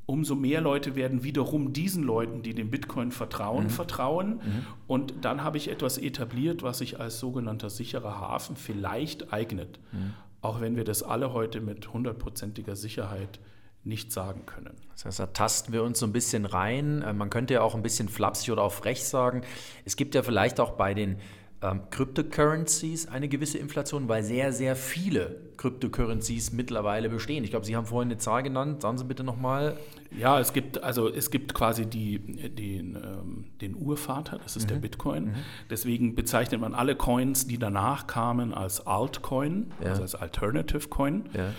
Umso 0.06 0.36
mehr 0.36 0.62
Leute 0.62 0.96
werden 0.96 1.24
wiederum 1.24 1.74
diesen 1.74 2.04
Leuten, 2.04 2.42
die 2.44 2.54
dem 2.54 2.70
Bitcoin 2.70 3.12
vertrauen, 3.12 3.66
mhm. 3.66 3.70
vertrauen. 3.70 4.30
Mhm. 4.36 4.66
Und 4.88 5.14
dann 5.22 5.44
habe 5.44 5.58
ich 5.58 5.70
etwas 5.70 5.98
etabliert, 5.98 6.64
was 6.64 6.80
sich 6.80 7.00
als 7.00 7.20
sogenannter 7.20 7.70
sicherer 7.70 8.20
Hafen 8.20 8.56
vielleicht 8.56 9.32
eignet. 9.32 9.80
Mhm. 9.92 10.14
Auch 10.42 10.60
wenn 10.60 10.76
wir 10.76 10.84
das 10.84 11.04
alle 11.04 11.34
heute 11.34 11.62
mit 11.62 11.94
hundertprozentiger 11.94 12.76
Sicherheit 12.76 13.40
nicht 13.86 14.12
sagen 14.12 14.46
können. 14.46 14.76
Das 14.92 15.06
heißt, 15.06 15.20
da 15.20 15.28
tasten 15.28 15.74
wir 15.74 15.84
uns 15.84 16.00
so 16.00 16.06
ein 16.06 16.14
bisschen 16.14 16.46
rein. 16.46 17.02
Äh, 17.02 17.14
man 17.14 17.30
könnte 17.30 17.54
ja 17.54 17.62
auch 17.62 17.76
ein 17.76 17.82
bisschen 17.82 18.10
flapsig 18.10 18.52
oder 18.52 18.64
auch 18.64 18.72
frech 18.72 19.04
sagen. 19.04 19.42
Es 19.86 19.96
gibt 19.96 20.16
ja 20.16 20.24
vielleicht 20.24 20.60
auch 20.60 20.72
bei 20.72 20.94
den 20.94 21.18
ähm, 21.64 21.82
Cryptocurrencies 21.90 23.08
eine 23.08 23.30
gewisse 23.30 23.58
Inflation, 23.58 24.10
weil 24.10 24.22
sehr, 24.24 24.52
sehr 24.52 24.76
viele 24.76 25.38
Cryptocurrencies 25.56 26.52
mittlerweile 26.52 27.10
bestehen. 27.10 27.44
Ich 27.46 27.52
glaube, 27.52 27.66
Sie 27.66 27.76
haben 27.76 27.86
vorhin 27.86 28.12
eine 28.12 28.18
Zahl 28.18 28.44
genannt. 28.44 28.82
Sagen 28.82 28.98
Sie 28.98 29.06
bitte 29.06 29.24
nochmal. 29.24 29.78
Ja, 30.12 30.40
es 30.40 30.52
gibt 30.52 30.84
also 30.84 31.08
es 31.08 31.32
gibt 31.32 31.54
quasi 31.54 31.86
die, 31.86 32.20
den, 32.20 32.96
ähm, 32.96 33.46
den 33.62 33.76
Urvater, 33.76 34.40
das 34.40 34.58
ist 34.58 34.66
mhm. 34.66 34.68
der 34.68 34.76
Bitcoin. 34.76 35.26
Mhm. 35.26 35.36
Deswegen 35.70 36.16
bezeichnet 36.16 36.60
man 36.60 36.76
alle 36.76 36.96
Coins, 36.96 37.48
die 37.48 37.58
danach 37.58 38.08
kamen, 38.08 38.54
als 38.54 38.86
Altcoin, 38.86 39.72
ja. 39.82 39.92
also 39.92 40.02
als 40.02 40.16
Alternative 40.16 40.90
Coin. 40.90 41.24
Ja. 41.34 41.54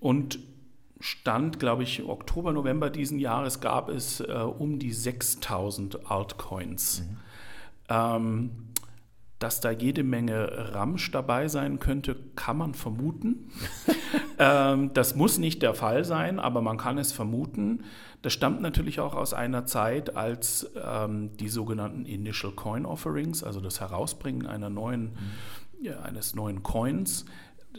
Und 0.00 0.38
Stand, 1.00 1.58
glaube 1.58 1.82
ich, 1.82 2.04
Oktober, 2.04 2.52
November 2.52 2.90
diesen 2.90 3.18
Jahres 3.18 3.60
gab 3.60 3.88
es 3.88 4.20
äh, 4.20 4.32
um 4.32 4.78
die 4.78 4.92
6000 4.92 6.10
Altcoins. 6.10 7.00
Mhm. 7.00 7.16
Ähm, 7.88 8.50
dass 9.38 9.60
da 9.60 9.70
jede 9.70 10.02
Menge 10.02 10.72
Ramsch 10.74 11.10
dabei 11.10 11.48
sein 11.48 11.78
könnte, 11.78 12.16
kann 12.36 12.56
man 12.56 12.74
vermuten. 12.74 13.50
ähm, 14.38 14.94
das 14.94 15.14
muss 15.14 15.38
nicht 15.38 15.62
der 15.62 15.74
Fall 15.74 16.04
sein, 16.04 16.38
aber 16.38 16.62
man 16.62 16.78
kann 16.78 16.96
es 16.96 17.12
vermuten. 17.12 17.84
Das 18.22 18.32
stammt 18.32 18.62
natürlich 18.62 18.98
auch 18.98 19.14
aus 19.14 19.34
einer 19.34 19.66
Zeit, 19.66 20.16
als 20.16 20.70
ähm, 20.82 21.36
die 21.36 21.48
sogenannten 21.48 22.06
Initial 22.06 22.52
Coin 22.52 22.86
Offerings, 22.86 23.44
also 23.44 23.60
das 23.60 23.80
Herausbringen 23.80 24.46
einer 24.46 24.70
neuen, 24.70 25.12
mhm. 25.12 25.84
ja, 25.84 26.00
eines 26.00 26.34
neuen 26.34 26.62
Coins, 26.62 27.26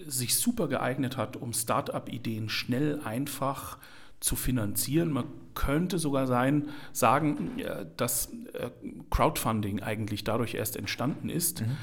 sich 0.06 0.36
super 0.36 0.68
geeignet 0.68 1.18
hat, 1.18 1.38
um 1.38 1.54
Start-up-Ideen 1.54 2.50
schnell, 2.50 3.02
einfach 3.04 3.80
zu 4.20 4.36
finanzieren. 4.36 5.12
Man 5.12 5.26
könnte 5.58 5.98
sogar 5.98 6.28
sein, 6.28 6.70
sagen, 6.94 7.52
dass 7.98 8.32
äh, 8.54 8.70
Crowdfunding 9.10 9.82
eigentlich 9.82 10.24
dadurch 10.24 10.54
erst 10.54 10.78
entstanden 10.78 11.30
ist. 11.30 11.62
Mhm. 11.62 11.78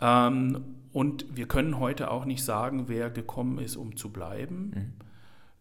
Ähm, 0.00 0.64
und 0.92 1.36
wir 1.36 1.46
können 1.46 1.78
heute 1.78 2.10
auch 2.10 2.24
nicht 2.24 2.42
sagen, 2.42 2.88
wer 2.88 3.10
gekommen 3.10 3.58
ist, 3.58 3.76
um 3.76 3.96
zu 3.96 4.10
bleiben. 4.10 4.72
Mhm. 4.74 4.92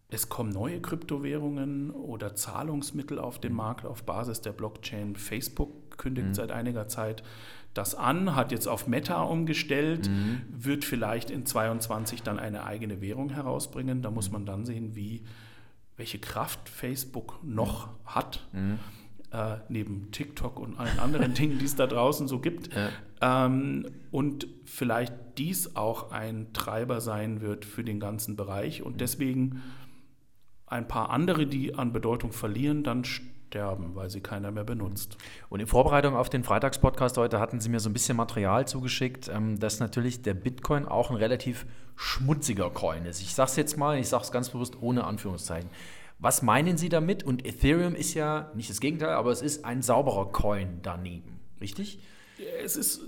Es 0.07 0.29
kommen 0.29 0.49
neue 0.49 0.81
Kryptowährungen 0.81 1.91
oder 1.91 2.33
Zahlungsmittel 2.33 3.19
auf 3.19 3.39
den 3.39 3.53
Markt 3.53 3.85
auf 3.85 4.03
Basis 4.03 4.41
der 4.41 4.53
Blockchain. 4.53 5.17
Facebook 5.17 5.97
kündigt 5.97 6.29
mhm. 6.29 6.33
seit 6.33 6.51
einiger 6.51 6.87
Zeit 6.87 7.23
das 7.73 7.93
an, 7.93 8.35
hat 8.35 8.51
jetzt 8.51 8.67
auf 8.67 8.87
Meta 8.87 9.21
umgestellt, 9.21 10.09
mhm. 10.09 10.41
wird 10.49 10.83
vielleicht 10.83 11.29
in 11.29 11.45
2022 11.45 12.23
dann 12.23 12.39
eine 12.39 12.63
eigene 12.63 13.01
Währung 13.01 13.29
herausbringen. 13.29 14.01
Da 14.01 14.09
muss 14.09 14.31
man 14.31 14.45
dann 14.45 14.65
sehen, 14.65 14.95
wie, 14.95 15.21
welche 15.99 16.17
Kraft 16.17 16.69
Facebook 16.69 17.43
noch 17.43 17.89
hat. 18.05 18.47
Mhm. 18.53 18.79
Äh, 19.31 19.57
neben 19.67 20.09
TikTok 20.11 20.59
und 20.59 20.79
allen 20.79 20.97
anderen 20.97 21.33
Dingen, 21.35 21.59
die 21.59 21.65
es 21.65 21.75
da 21.75 21.85
draußen 21.85 22.27
so 22.27 22.39
gibt. 22.39 22.69
Ja. 22.73 23.45
Ähm, 23.45 23.85
und 24.09 24.47
vielleicht 24.65 25.13
dies 25.37 25.75
auch 25.75 26.11
ein 26.11 26.51
Treiber 26.53 27.01
sein 27.01 27.41
wird 27.41 27.65
für 27.65 27.83
den 27.83 27.99
ganzen 27.99 28.35
Bereich. 28.35 28.81
Und 28.81 29.01
deswegen 29.01 29.61
ein 30.65 30.87
paar 30.87 31.09
andere, 31.09 31.45
die 31.45 31.75
an 31.75 31.91
Bedeutung 31.91 32.31
verlieren, 32.31 32.83
dann 32.83 33.03
sterben, 33.49 33.95
weil 33.95 34.09
sie 34.09 34.21
keiner 34.21 34.51
mehr 34.51 34.63
benutzt. 34.63 35.17
Und 35.49 35.59
in 35.59 35.65
Vorbereitung 35.65 36.15
auf 36.15 36.29
den 36.29 36.43
Freitagspodcast 36.43 37.17
heute 37.17 37.39
hatten 37.39 37.59
Sie 37.59 37.69
mir 37.69 37.79
so 37.79 37.89
ein 37.89 37.93
bisschen 37.93 38.15
Material 38.15 38.67
zugeschickt, 38.67 39.27
ähm, 39.27 39.59
dass 39.59 39.79
natürlich 39.79 40.21
der 40.21 40.35
Bitcoin 40.35 40.85
auch 40.85 41.09
ein 41.09 41.15
relativ 41.15 41.65
schmutziger 41.95 42.69
Coin 42.69 43.05
ist. 43.05 43.21
Ich 43.21 43.33
sage 43.33 43.49
es 43.49 43.55
jetzt 43.55 43.77
mal, 43.77 43.97
ich 43.97 44.07
sage 44.07 44.23
es 44.23 44.31
ganz 44.31 44.49
bewusst 44.49 44.81
ohne 44.81 45.03
Anführungszeichen. 45.03 45.69
Was 46.19 46.41
meinen 46.41 46.77
Sie 46.77 46.89
damit? 46.89 47.23
Und 47.23 47.45
Ethereum 47.45 47.95
ist 47.95 48.13
ja 48.13 48.51
nicht 48.53 48.69
das 48.69 48.79
Gegenteil, 48.79 49.09
aber 49.09 49.31
es 49.31 49.41
ist 49.41 49.65
ein 49.65 49.81
sauberer 49.81 50.31
Coin 50.31 50.79
daneben, 50.83 51.39
richtig? 51.59 51.99
Es 52.63 52.75
ist 52.75 53.01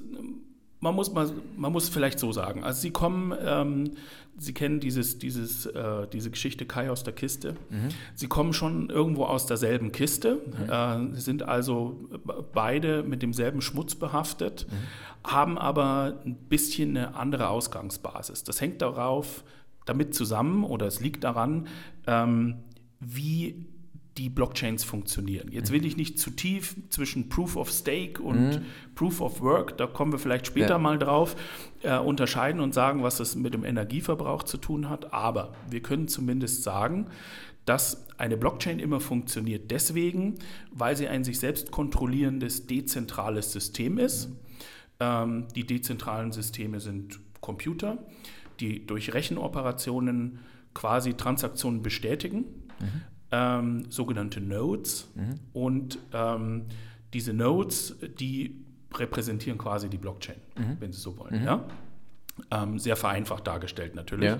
man 0.81 0.95
muss, 0.95 1.13
mal, 1.13 1.31
man 1.55 1.71
muss 1.71 1.89
vielleicht 1.89 2.19
so 2.19 2.31
sagen. 2.31 2.63
Also 2.63 2.81
sie 2.81 2.91
kommen, 2.91 3.33
ähm, 3.45 3.91
sie 4.37 4.53
kennen 4.53 4.79
dieses, 4.79 5.19
dieses, 5.19 5.67
äh, 5.67 6.07
diese 6.11 6.31
Geschichte 6.31 6.65
Kai 6.65 6.89
aus 6.89 7.03
der 7.03 7.13
Kiste. 7.13 7.53
Mhm. 7.69 7.89
Sie 8.15 8.27
kommen 8.27 8.51
schon 8.51 8.89
irgendwo 8.89 9.25
aus 9.25 9.45
derselben 9.45 9.91
Kiste, 9.91 10.41
mhm. 10.45 11.13
äh, 11.15 11.19
sind 11.19 11.43
also 11.43 12.09
beide 12.51 13.03
mit 13.03 13.21
demselben 13.21 13.61
Schmutz 13.61 13.93
behaftet, 13.93 14.65
mhm. 14.69 15.29
haben 15.29 15.57
aber 15.59 16.19
ein 16.25 16.35
bisschen 16.35 16.97
eine 16.97 17.15
andere 17.15 17.49
Ausgangsbasis. 17.49 18.43
Das 18.43 18.59
hängt 18.59 18.81
darauf, 18.81 19.43
damit 19.85 20.15
zusammen 20.15 20.63
oder 20.63 20.87
es 20.87 20.99
liegt 20.99 21.23
daran, 21.23 21.67
ähm, 22.07 22.55
wie 22.99 23.67
die 24.17 24.29
Blockchains 24.29 24.83
funktionieren. 24.83 25.51
Jetzt 25.51 25.71
will 25.71 25.85
ich 25.85 25.95
nicht 25.95 26.19
zu 26.19 26.31
tief 26.31 26.75
zwischen 26.89 27.29
Proof 27.29 27.55
of 27.55 27.71
Stake 27.71 28.21
und 28.21 28.49
mhm. 28.49 28.65
Proof 28.93 29.21
of 29.21 29.41
Work, 29.41 29.77
da 29.77 29.87
kommen 29.87 30.11
wir 30.11 30.19
vielleicht 30.19 30.47
später 30.47 30.71
ja. 30.71 30.77
mal 30.77 30.99
drauf, 30.99 31.35
äh, 31.81 31.97
unterscheiden 31.97 32.59
und 32.59 32.73
sagen, 32.73 33.03
was 33.03 33.17
das 33.17 33.35
mit 33.35 33.53
dem 33.53 33.63
Energieverbrauch 33.63 34.43
zu 34.43 34.57
tun 34.57 34.89
hat. 34.89 35.13
Aber 35.13 35.53
wir 35.69 35.81
können 35.81 36.09
zumindest 36.09 36.63
sagen, 36.63 37.07
dass 37.65 38.07
eine 38.17 38.35
Blockchain 38.35 38.79
immer 38.79 38.99
funktioniert 38.99 39.71
deswegen, 39.71 40.35
weil 40.71 40.97
sie 40.97 41.07
ein 41.07 41.23
sich 41.23 41.39
selbst 41.39 41.71
kontrollierendes, 41.71 42.67
dezentrales 42.67 43.53
System 43.53 43.97
ist. 43.97 44.29
Mhm. 44.29 44.35
Ähm, 44.99 45.47
die 45.55 45.65
dezentralen 45.65 46.33
Systeme 46.33 46.81
sind 46.81 47.19
Computer, 47.39 47.97
die 48.59 48.85
durch 48.85 49.13
Rechenoperationen 49.13 50.39
quasi 50.73 51.13
Transaktionen 51.13 51.81
bestätigen. 51.81 52.39
Mhm 52.79 53.10
ähm, 53.31 53.85
sogenannte 53.89 54.41
Nodes. 54.41 55.09
Mhm. 55.15 55.39
Und 55.53 55.99
ähm, 56.13 56.65
diese 57.13 57.33
Nodes, 57.33 57.95
die 58.19 58.55
repräsentieren 58.93 59.57
quasi 59.57 59.89
die 59.89 59.97
Blockchain, 59.97 60.37
mhm. 60.57 60.77
wenn 60.79 60.91
Sie 60.91 60.99
so 60.99 61.17
wollen. 61.17 61.39
Mhm. 61.39 61.45
Ja? 61.45 61.65
Ähm, 62.51 62.79
sehr 62.79 62.95
vereinfacht 62.95 63.47
dargestellt 63.47 63.95
natürlich. 63.95 64.29
Ja. 64.29 64.39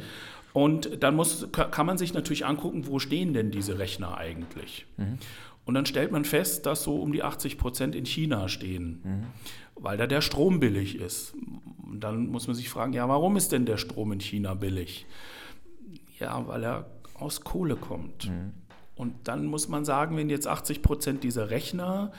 Und 0.54 1.02
dann 1.02 1.16
muss, 1.16 1.48
kann 1.52 1.86
man 1.86 1.98
sich 1.98 2.14
natürlich 2.14 2.46
angucken, 2.46 2.86
wo 2.88 3.00
stehen 3.00 3.34
denn 3.34 3.52
diese 3.52 3.80
Rechner 3.80 4.18
eigentlich? 4.18 4.86
Mhm. 4.98 5.18
Und 5.64 5.76
dann 5.76 5.86
stellt 5.86 6.12
man 6.12 6.26
fest, 6.26 6.66
dass 6.66 6.84
so 6.84 7.02
um 7.02 7.14
die 7.14 7.24
80 7.24 7.58
Prozent 7.58 7.96
in 7.96 8.06
China 8.06 8.50
stehen, 8.50 9.02
mhm. 9.04 9.24
weil 9.76 9.98
da 9.98 10.08
der 10.08 10.22
Strom 10.22 10.60
billig 10.60 11.00
ist. 11.00 11.34
Und 11.84 12.02
dann 12.02 12.28
muss 12.28 12.48
man 12.48 12.56
sich 12.56 12.70
fragen, 12.70 12.94
ja, 12.94 13.08
warum 13.08 13.38
ist 13.38 13.52
denn 13.52 13.66
der 13.66 13.78
Strom 13.78 14.12
in 14.12 14.20
China 14.20 14.54
billig? 14.54 15.06
Ja, 16.20 16.46
weil 16.48 16.64
er 16.64 16.88
aus 17.14 17.42
Kohle 17.42 17.76
kommt. 17.76 18.30
Mhm. 18.30 18.52
Und 18.96 19.16
dann 19.24 19.46
muss 19.46 19.68
man 19.68 19.86
sagen, 19.86 20.18
wenn 20.18 20.30
jetzt 20.30 20.48
80 20.48 20.82
Prozent 20.82 21.24
dieser 21.24 21.50
Rechner 21.50 22.12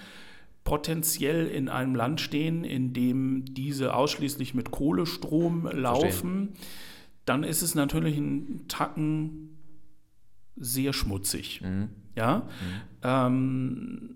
potenziell 0.65 1.49
in 1.49 1.69
einem 1.69 1.95
Land 1.95 2.21
stehen, 2.21 2.65
in 2.65 2.93
dem 2.93 3.45
diese 3.47 3.95
ausschließlich 3.95 4.55
mit 4.55 4.71
Kohlestrom 4.71 5.67
laufen, 5.67 6.49
Verstehen. 6.49 6.69
dann 7.25 7.45
ist 7.45 7.63
es 7.63 7.75
natürlich 7.75 8.17
ein 8.17 8.65
Tacken 8.69 9.59
sehr 10.57 10.93
schmutzig. 10.93 11.61
Mhm. 11.63 11.89
Ja. 12.15 12.39
Mhm. 12.39 12.81
Ähm, 13.03 14.15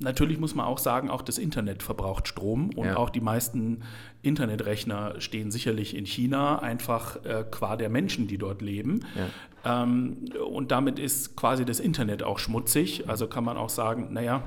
Natürlich 0.00 0.38
muss 0.38 0.54
man 0.54 0.66
auch 0.66 0.78
sagen, 0.78 1.10
auch 1.10 1.22
das 1.22 1.38
Internet 1.38 1.82
verbraucht 1.82 2.28
Strom 2.28 2.70
und 2.76 2.86
ja. 2.86 2.96
auch 2.96 3.10
die 3.10 3.20
meisten 3.20 3.82
Internetrechner 4.22 5.20
stehen 5.20 5.50
sicherlich 5.50 5.96
in 5.96 6.06
China, 6.06 6.60
einfach 6.60 7.24
äh, 7.24 7.44
qua 7.50 7.76
der 7.76 7.88
Menschen, 7.88 8.28
die 8.28 8.38
dort 8.38 8.62
leben. 8.62 9.00
Ja. 9.16 9.82
Ähm, 9.82 10.26
und 10.48 10.70
damit 10.70 10.98
ist 10.98 11.36
quasi 11.36 11.64
das 11.64 11.80
Internet 11.80 12.22
auch 12.22 12.38
schmutzig. 12.38 13.08
Also 13.08 13.26
kann 13.26 13.44
man 13.44 13.56
auch 13.56 13.70
sagen, 13.70 14.12
naja, 14.12 14.42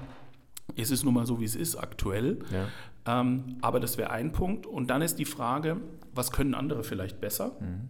es 0.78 0.90
ist 0.90 1.04
nun 1.04 1.14
mal 1.14 1.26
so, 1.26 1.40
wie 1.42 1.46
es 1.46 1.56
ist 1.56 1.76
aktuell. 1.76 2.40
Ja. 2.52 3.22
Ähm, 3.22 3.58
aber 3.62 3.80
das 3.80 3.98
wäre 3.98 4.12
ein 4.12 4.32
Punkt. 4.32 4.66
Und 4.66 4.90
dann 4.90 5.02
ist 5.02 5.20
die 5.20 5.26
Frage, 5.26 5.78
was 6.14 6.32
können 6.32 6.54
andere 6.54 6.84
vielleicht 6.84 7.20
besser? 7.20 7.58
Mhm. 7.60 7.90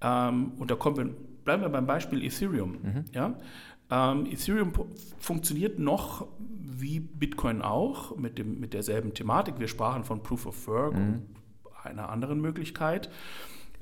Ähm, 0.00 0.52
und 0.58 0.70
da 0.70 0.74
kommen 0.74 0.96
wir, 0.96 1.04
bleiben 1.44 1.62
wir 1.62 1.68
beim 1.68 1.86
Beispiel 1.86 2.24
Ethereum. 2.24 2.78
Mhm. 2.82 3.04
Ja? 3.12 3.34
Ähm, 3.90 4.26
Ethereum 4.26 4.72
funktioniert 5.18 5.78
noch 5.78 6.26
wie 6.38 7.00
Bitcoin 7.00 7.62
auch 7.62 8.16
mit, 8.16 8.38
dem, 8.38 8.60
mit 8.60 8.72
derselben 8.72 9.14
Thematik. 9.14 9.58
Wir 9.58 9.68
sprachen 9.68 10.04
von 10.04 10.22
Proof 10.22 10.46
of 10.46 10.66
Work 10.66 10.94
mhm. 10.94 11.00
und 11.00 11.26
einer 11.82 12.08
anderen 12.08 12.40
Möglichkeit. 12.40 13.10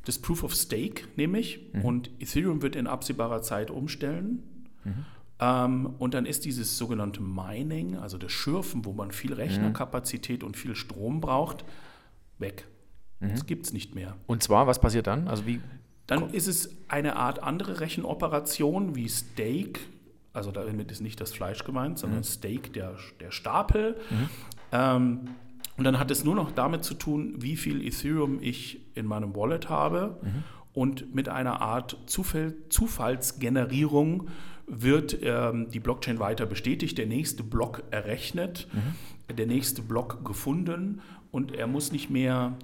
Das 0.04 0.18
Proof 0.18 0.42
of 0.44 0.54
Stake 0.54 1.04
nehme 1.16 1.38
ich 1.38 1.60
mhm. 1.72 1.84
und 1.84 2.10
Ethereum 2.20 2.62
wird 2.62 2.76
in 2.76 2.86
absehbarer 2.86 3.42
Zeit 3.42 3.70
umstellen. 3.70 4.42
Mhm. 4.84 5.04
Ähm, 5.40 5.94
und 5.98 6.14
dann 6.14 6.26
ist 6.26 6.44
dieses 6.44 6.78
sogenannte 6.78 7.20
Mining, 7.22 7.96
also 7.96 8.18
das 8.18 8.32
Schürfen, 8.32 8.84
wo 8.84 8.92
man 8.92 9.12
viel 9.12 9.34
Rechnerkapazität 9.34 10.42
und 10.42 10.56
viel 10.56 10.74
Strom 10.74 11.20
braucht, 11.20 11.64
weg. 12.38 12.66
Mhm. 13.20 13.30
Das 13.30 13.46
gibt 13.46 13.66
es 13.66 13.72
nicht 13.72 13.94
mehr. 13.94 14.16
Und 14.26 14.42
zwar, 14.42 14.66
was 14.66 14.80
passiert 14.80 15.06
dann? 15.06 15.28
Also 15.28 15.46
wie 15.46 15.60
dann 16.08 16.30
ist 16.30 16.48
es 16.48 16.70
eine 16.88 17.16
Art 17.16 17.42
andere 17.42 17.80
Rechenoperation 17.80 18.96
wie 18.96 19.10
Stake 19.10 19.78
also 20.32 20.50
damit 20.50 20.90
ist 20.90 21.00
nicht 21.00 21.20
das 21.20 21.32
Fleisch 21.32 21.64
gemeint, 21.64 21.99
sondern 21.99 22.20
mhm. 22.20 22.25
Steak, 22.25 22.73
der, 22.73 22.97
der 23.20 23.30
Stapel. 23.30 23.97
Mhm. 24.11 24.28
Ähm, 24.73 25.20
und 25.76 25.85
dann 25.85 25.99
hat 25.99 26.11
es 26.11 26.25
nur 26.25 26.35
noch 26.35 26.50
damit 26.50 26.85
zu 26.85 26.94
tun, 26.94 27.35
wie 27.38 27.56
viel 27.56 27.85
Ethereum 27.87 28.38
ich 28.40 28.80
in 28.94 29.06
meinem 29.06 29.35
Wallet 29.35 29.68
habe. 29.68 30.18
Mhm. 30.23 30.44
Und 30.75 31.14
mit 31.14 31.28
einer 31.28 31.61
Art 31.61 31.97
Zufall, 32.06 32.54
Zufallsgenerierung 32.68 34.28
wird 34.66 35.18
ähm, 35.23 35.70
die 35.70 35.80
Blockchain 35.80 36.18
weiter 36.18 36.47
bestätigt, 36.47 36.99
der 36.99 37.06
nächste 37.06 37.42
Block 37.42 37.82
errechnet, 37.90 38.68
mhm. 38.73 39.35
der 39.35 39.47
nächste 39.47 39.82
Block 39.82 40.25
gefunden 40.25 41.00
und 41.30 41.54
er 41.54 41.66
muss 41.66 41.90
nicht 41.90 42.11
mehr 42.11 42.56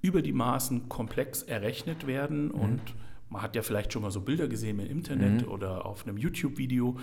über 0.00 0.22
die 0.22 0.32
Maßen 0.32 0.88
komplex 0.88 1.42
errechnet 1.42 2.06
werden 2.06 2.46
mhm. 2.46 2.50
und 2.50 2.80
man 3.32 3.42
hat 3.42 3.56
ja 3.56 3.62
vielleicht 3.62 3.92
schon 3.92 4.02
mal 4.02 4.10
so 4.10 4.20
Bilder 4.20 4.46
gesehen 4.46 4.78
im 4.78 4.86
Internet 4.86 5.46
mhm. 5.46 5.52
oder 5.52 5.86
auf 5.86 6.06
einem 6.06 6.18
YouTube-Video, 6.18 6.98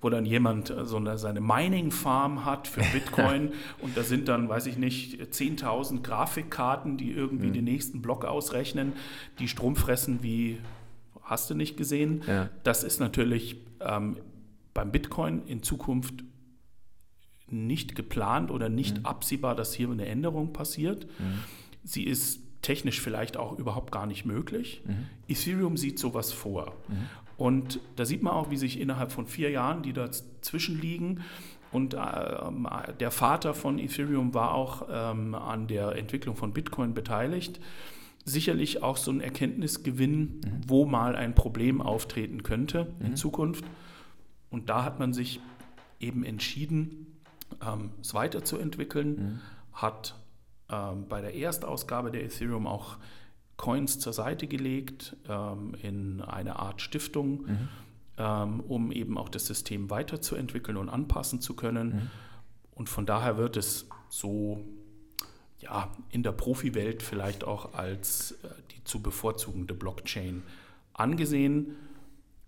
wo 0.00 0.10
dann 0.10 0.26
jemand 0.26 0.70
äh, 0.70 0.84
so 0.84 0.98
eine, 0.98 1.16
seine 1.16 1.40
Mining-Farm 1.40 2.44
hat 2.44 2.68
für 2.68 2.82
Bitcoin 2.92 3.52
und 3.80 3.96
da 3.96 4.02
sind 4.02 4.28
dann, 4.28 4.48
weiß 4.48 4.66
ich 4.66 4.76
nicht, 4.76 5.20
10.000 5.20 6.02
Grafikkarten, 6.02 6.98
die 6.98 7.12
irgendwie 7.12 7.48
mhm. 7.48 7.54
den 7.54 7.64
nächsten 7.64 8.02
Block 8.02 8.24
ausrechnen, 8.24 8.92
die 9.38 9.48
Strom 9.48 9.74
fressen 9.74 10.22
wie, 10.22 10.58
hast 11.22 11.48
du 11.48 11.54
nicht 11.54 11.76
gesehen? 11.76 12.22
Ja. 12.26 12.50
Das 12.64 12.84
ist 12.84 13.00
natürlich 13.00 13.56
ähm, 13.80 14.18
beim 14.74 14.92
Bitcoin 14.92 15.46
in 15.46 15.62
Zukunft 15.62 16.22
nicht 17.48 17.94
geplant 17.94 18.50
oder 18.50 18.68
nicht 18.68 18.98
mhm. 18.98 19.06
absehbar, 19.06 19.54
dass 19.54 19.72
hier 19.72 19.90
eine 19.90 20.06
Änderung 20.06 20.52
passiert. 20.52 21.06
Mhm. 21.18 21.40
Sie 21.84 22.04
ist 22.04 22.41
technisch 22.62 23.00
vielleicht 23.00 23.36
auch 23.36 23.58
überhaupt 23.58 23.92
gar 23.92 24.06
nicht 24.06 24.24
möglich. 24.24 24.82
Mhm. 24.86 25.06
Ethereum 25.28 25.76
sieht 25.76 25.98
sowas 25.98 26.32
vor. 26.32 26.74
Mhm. 26.88 27.08
Und 27.36 27.80
da 27.96 28.04
sieht 28.04 28.22
man 28.22 28.32
auch, 28.32 28.50
wie 28.50 28.56
sich 28.56 28.80
innerhalb 28.80 29.10
von 29.10 29.26
vier 29.26 29.50
Jahren, 29.50 29.82
die 29.82 29.92
dazwischen 29.92 30.80
liegen, 30.80 31.22
und 31.72 31.94
äh, 31.94 31.98
der 33.00 33.10
Vater 33.10 33.54
von 33.54 33.78
Ethereum 33.78 34.34
war 34.34 34.54
auch 34.54 34.86
ähm, 34.90 35.34
an 35.34 35.66
der 35.66 35.96
Entwicklung 35.96 36.36
von 36.36 36.52
Bitcoin 36.52 36.92
beteiligt, 36.92 37.60
sicherlich 38.24 38.82
auch 38.82 38.98
so 38.98 39.10
ein 39.10 39.20
Erkenntnisgewinn, 39.20 40.20
mhm. 40.20 40.40
wo 40.66 40.84
mal 40.84 41.16
ein 41.16 41.34
Problem 41.34 41.80
auftreten 41.80 42.42
könnte 42.42 42.92
in 43.00 43.10
mhm. 43.10 43.16
Zukunft. 43.16 43.64
Und 44.50 44.68
da 44.68 44.84
hat 44.84 44.98
man 44.98 45.14
sich 45.14 45.40
eben 45.98 46.24
entschieden, 46.24 47.06
ähm, 47.66 47.90
es 48.02 48.12
weiterzuentwickeln, 48.12 49.08
mhm. 49.08 49.40
hat 49.72 50.20
ähm, 50.72 51.06
bei 51.08 51.20
der 51.20 51.34
Erstausgabe 51.34 52.10
der 52.10 52.24
Ethereum 52.24 52.66
auch 52.66 52.96
Coins 53.56 53.98
zur 54.00 54.12
Seite 54.12 54.46
gelegt 54.46 55.16
ähm, 55.28 55.74
in 55.82 56.20
eine 56.22 56.58
Art 56.58 56.80
Stiftung, 56.80 57.42
mhm. 57.42 57.68
ähm, 58.18 58.60
um 58.60 58.90
eben 58.90 59.18
auch 59.18 59.28
das 59.28 59.46
System 59.46 59.90
weiterzuentwickeln 59.90 60.76
und 60.76 60.88
anpassen 60.88 61.40
zu 61.40 61.54
können. 61.54 61.88
Mhm. 61.88 62.10
Und 62.74 62.88
von 62.88 63.06
daher 63.06 63.36
wird 63.36 63.56
es 63.56 63.86
so 64.08 64.64
ja, 65.60 65.92
in 66.10 66.22
der 66.22 66.32
Profi-Welt 66.32 67.02
vielleicht 67.02 67.44
auch 67.44 67.74
als 67.74 68.32
äh, 68.32 68.48
die 68.74 68.82
zu 68.84 69.00
bevorzugende 69.00 69.74
Blockchain 69.74 70.42
angesehen. 70.94 71.76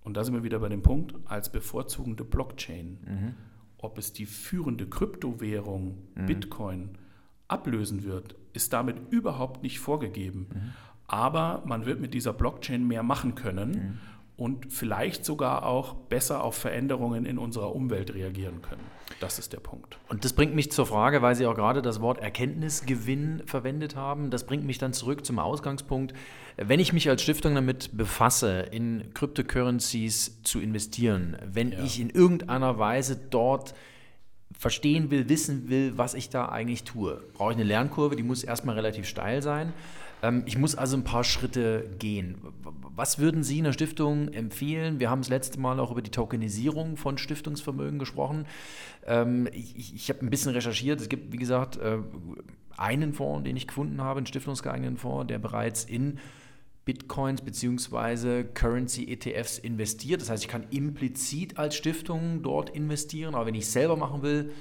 Und 0.02 0.16
da 0.16 0.24
sind 0.24 0.34
wir 0.34 0.42
wieder 0.42 0.58
bei 0.58 0.68
dem 0.68 0.82
Punkt, 0.82 1.14
als 1.26 1.50
bevorzugende 1.50 2.24
Blockchain. 2.24 2.98
Mhm. 3.06 3.34
Ob 3.78 3.98
es 3.98 4.12
die 4.12 4.26
führende 4.26 4.86
Kryptowährung 4.86 5.98
mhm. 6.14 6.26
Bitcoin 6.26 6.98
ablösen 7.54 8.04
wird, 8.04 8.34
ist 8.52 8.72
damit 8.72 8.96
überhaupt 9.10 9.62
nicht 9.62 9.78
vorgegeben. 9.78 10.46
Mhm. 10.52 10.72
Aber 11.06 11.62
man 11.64 11.86
wird 11.86 12.00
mit 12.00 12.12
dieser 12.14 12.32
Blockchain 12.32 12.86
mehr 12.86 13.02
machen 13.02 13.34
können 13.34 13.70
mhm. 13.70 13.98
und 14.36 14.72
vielleicht 14.72 15.24
sogar 15.24 15.64
auch 15.64 15.94
besser 15.94 16.42
auf 16.42 16.56
Veränderungen 16.56 17.24
in 17.24 17.38
unserer 17.38 17.74
Umwelt 17.74 18.12
reagieren 18.14 18.62
können. 18.62 18.82
Das 19.20 19.38
ist 19.38 19.52
der 19.52 19.60
Punkt. 19.60 19.98
Und 20.08 20.24
das 20.24 20.32
bringt 20.32 20.54
mich 20.54 20.72
zur 20.72 20.86
Frage, 20.86 21.22
weil 21.22 21.34
Sie 21.34 21.46
auch 21.46 21.54
gerade 21.54 21.82
das 21.82 22.00
Wort 22.00 22.18
Erkenntnisgewinn 22.18 23.42
verwendet 23.46 23.96
haben. 23.96 24.30
Das 24.30 24.44
bringt 24.44 24.64
mich 24.64 24.78
dann 24.78 24.92
zurück 24.92 25.24
zum 25.24 25.38
Ausgangspunkt. 25.38 26.14
Wenn 26.56 26.80
ich 26.80 26.92
mich 26.92 27.08
als 27.08 27.22
Stiftung 27.22 27.54
damit 27.54 27.96
befasse, 27.96 28.60
in 28.70 29.12
Cryptocurrencies 29.14 30.42
zu 30.42 30.60
investieren, 30.60 31.36
wenn 31.44 31.72
ja. 31.72 31.82
ich 31.84 32.00
in 32.00 32.10
irgendeiner 32.10 32.78
Weise 32.78 33.16
dort 33.16 33.74
verstehen 34.64 35.10
will, 35.10 35.28
wissen 35.28 35.68
will, 35.68 35.92
was 35.98 36.14
ich 36.14 36.30
da 36.30 36.48
eigentlich 36.48 36.84
tue, 36.84 37.22
brauche 37.34 37.50
ich 37.50 37.56
eine 37.58 37.64
Lernkurve, 37.64 38.16
die 38.16 38.22
muss 38.22 38.42
erstmal 38.42 38.76
relativ 38.76 39.06
steil 39.06 39.42
sein. 39.42 39.74
Ähm, 40.22 40.42
ich 40.46 40.56
muss 40.56 40.74
also 40.74 40.96
ein 40.96 41.04
paar 41.04 41.22
Schritte 41.22 41.90
gehen. 41.98 42.38
Was 42.96 43.18
würden 43.18 43.42
Sie 43.42 43.58
in 43.58 43.64
der 43.64 43.74
Stiftung 43.74 44.28
empfehlen? 44.28 45.00
Wir 45.00 45.10
haben 45.10 45.20
das 45.20 45.28
letzte 45.28 45.60
Mal 45.60 45.78
auch 45.80 45.90
über 45.90 46.00
die 46.00 46.10
Tokenisierung 46.10 46.96
von 46.96 47.18
Stiftungsvermögen 47.18 47.98
gesprochen. 47.98 48.46
Ähm, 49.06 49.50
ich, 49.52 49.94
ich 49.94 50.08
habe 50.08 50.24
ein 50.24 50.30
bisschen 50.30 50.52
recherchiert. 50.52 50.98
Es 50.98 51.10
gibt, 51.10 51.30
wie 51.30 51.36
gesagt, 51.36 51.76
äh, 51.76 51.98
einen 52.78 53.12
Fonds, 53.12 53.44
den 53.44 53.58
ich 53.58 53.66
gefunden 53.66 54.00
habe, 54.00 54.16
einen 54.16 54.26
stiftungsgeeigneten 54.26 54.96
Fonds, 54.96 55.26
der 55.28 55.40
bereits 55.40 55.84
in 55.84 56.18
Bitcoins 56.84 57.40
bzw. 57.40 58.44
Currency-ETFs 58.44 59.58
investiert. 59.58 60.20
Das 60.20 60.30
heißt, 60.30 60.42
ich 60.42 60.48
kann 60.48 60.66
implizit 60.70 61.58
als 61.58 61.76
Stiftung 61.76 62.42
dort 62.42 62.70
investieren, 62.70 63.34
aber 63.34 63.46
wenn 63.46 63.54
ich 63.54 63.68
selber 63.68 63.96
machen 63.96 64.22
will, 64.22 64.52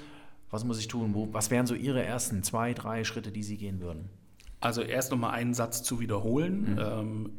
was 0.49 0.63
muss 0.63 0.79
ich 0.79 0.87
tun? 0.87 1.13
Wo, 1.13 1.29
was 1.33 1.51
wären 1.51 1.65
so 1.65 1.75
Ihre 1.75 2.03
ersten 2.03 2.43
zwei, 2.43 2.73
drei 2.73 3.03
Schritte, 3.03 3.31
die 3.31 3.43
Sie 3.43 3.57
gehen 3.57 3.81
würden? 3.81 4.09
Also 4.59 4.81
erst 4.81 5.11
nochmal 5.11 5.31
einen 5.31 5.53
Satz 5.53 5.83
zu 5.83 5.99
wiederholen. 5.99 6.73
Mhm. 6.73 6.79
Ähm, 6.79 7.29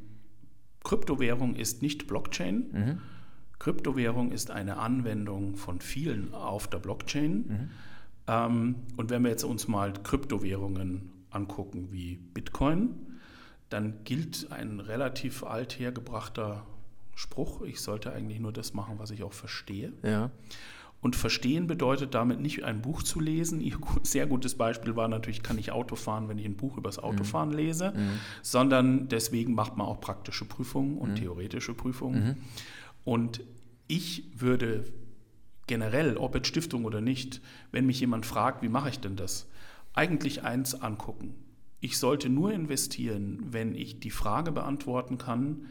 Kryptowährung 0.83 1.55
ist 1.55 1.81
nicht 1.81 2.07
Blockchain. 2.07 2.67
Mhm. 2.73 2.99
Kryptowährung 3.59 4.33
ist 4.33 4.51
eine 4.51 4.77
Anwendung 4.77 5.57
von 5.57 5.81
vielen 5.81 6.35
auf 6.35 6.69
der 6.69 6.79
Blockchain. 6.79 7.33
Mhm. 7.33 7.71
Ähm, 8.27 8.75
und 8.97 9.11
wenn 9.11 9.23
wir 9.23 9.31
jetzt 9.31 9.45
uns 9.45 9.69
mal 9.69 9.93
Kryptowährungen 9.93 11.11
angucken 11.31 11.89
wie 11.91 12.17
Bitcoin, 12.17 12.91
dann 13.75 14.05
gilt 14.05 14.53
ein 14.53 14.79
relativ 14.79 15.43
althergebrachter 15.43 16.65
Spruch, 17.17 17.63
ich 17.63 17.81
sollte 17.81 18.13
eigentlich 18.13 18.39
nur 18.39 18.53
das 18.53 18.73
machen, 18.73 18.99
was 18.99 19.11
ich 19.11 19.25
auch 19.25 19.33
verstehe. 19.33 19.93
Ja. 20.03 20.31
Und 21.01 21.17
verstehen 21.17 21.67
bedeutet 21.67 22.15
damit 22.15 22.41
nicht 22.41 22.65
ein 22.65 22.81
Buch 22.83 23.03
zu 23.03 23.19
lesen. 23.19 23.61
Ihr 23.61 23.77
sehr 24.05 24.27
gutes 24.27 24.55
Beispiel 24.55 24.95
war 24.95 25.09
natürlich, 25.09 25.43
kann 25.43 25.59
ich 25.59 25.73
Auto 25.73 25.97
fahren, 25.97 26.29
wenn 26.29 26.39
ich 26.39 26.47
ein 26.47 26.57
Buch 26.57 26.79
übers 26.79 26.99
Autofahren 27.01 27.51
mhm. 27.51 27.57
lese, 27.57 27.91
mhm. 27.91 28.21
sondern 28.43 29.09
deswegen 29.09 29.55
macht 29.55 29.77
man 29.77 29.89
auch 29.89 30.01
praktische 30.01 30.45
Prüfungen 30.45 30.97
und 30.97 31.11
mhm. 31.11 31.17
theoretische 31.17 31.75
Prüfungen. 31.75 32.25
Mhm. 32.25 32.37
Und 33.05 33.41
ich 33.89 34.31
würde 34.37 34.85
generell, 35.67 36.17
ob 36.17 36.37
jetzt 36.37 36.47
Stiftung 36.47 36.85
oder 36.85 37.01
nicht, 37.01 37.41
wenn 37.73 37.87
mich 37.87 37.99
jemand 37.99 38.25
fragt, 38.25 38.63
wie 38.63 38.69
mache 38.69 38.89
ich 38.89 39.01
denn 39.01 39.17
das, 39.17 39.49
eigentlich 39.95 40.45
eins 40.45 40.81
angucken. 40.81 41.35
Ich 41.85 41.99
sollte 41.99 42.31
nur 42.31 42.51
investieren, 42.51 43.41
wenn 43.51 43.75
ich 43.75 44.01
die 44.01 44.09
Frage 44.09 44.53
beantworten 44.53 45.19
kann, 45.19 45.67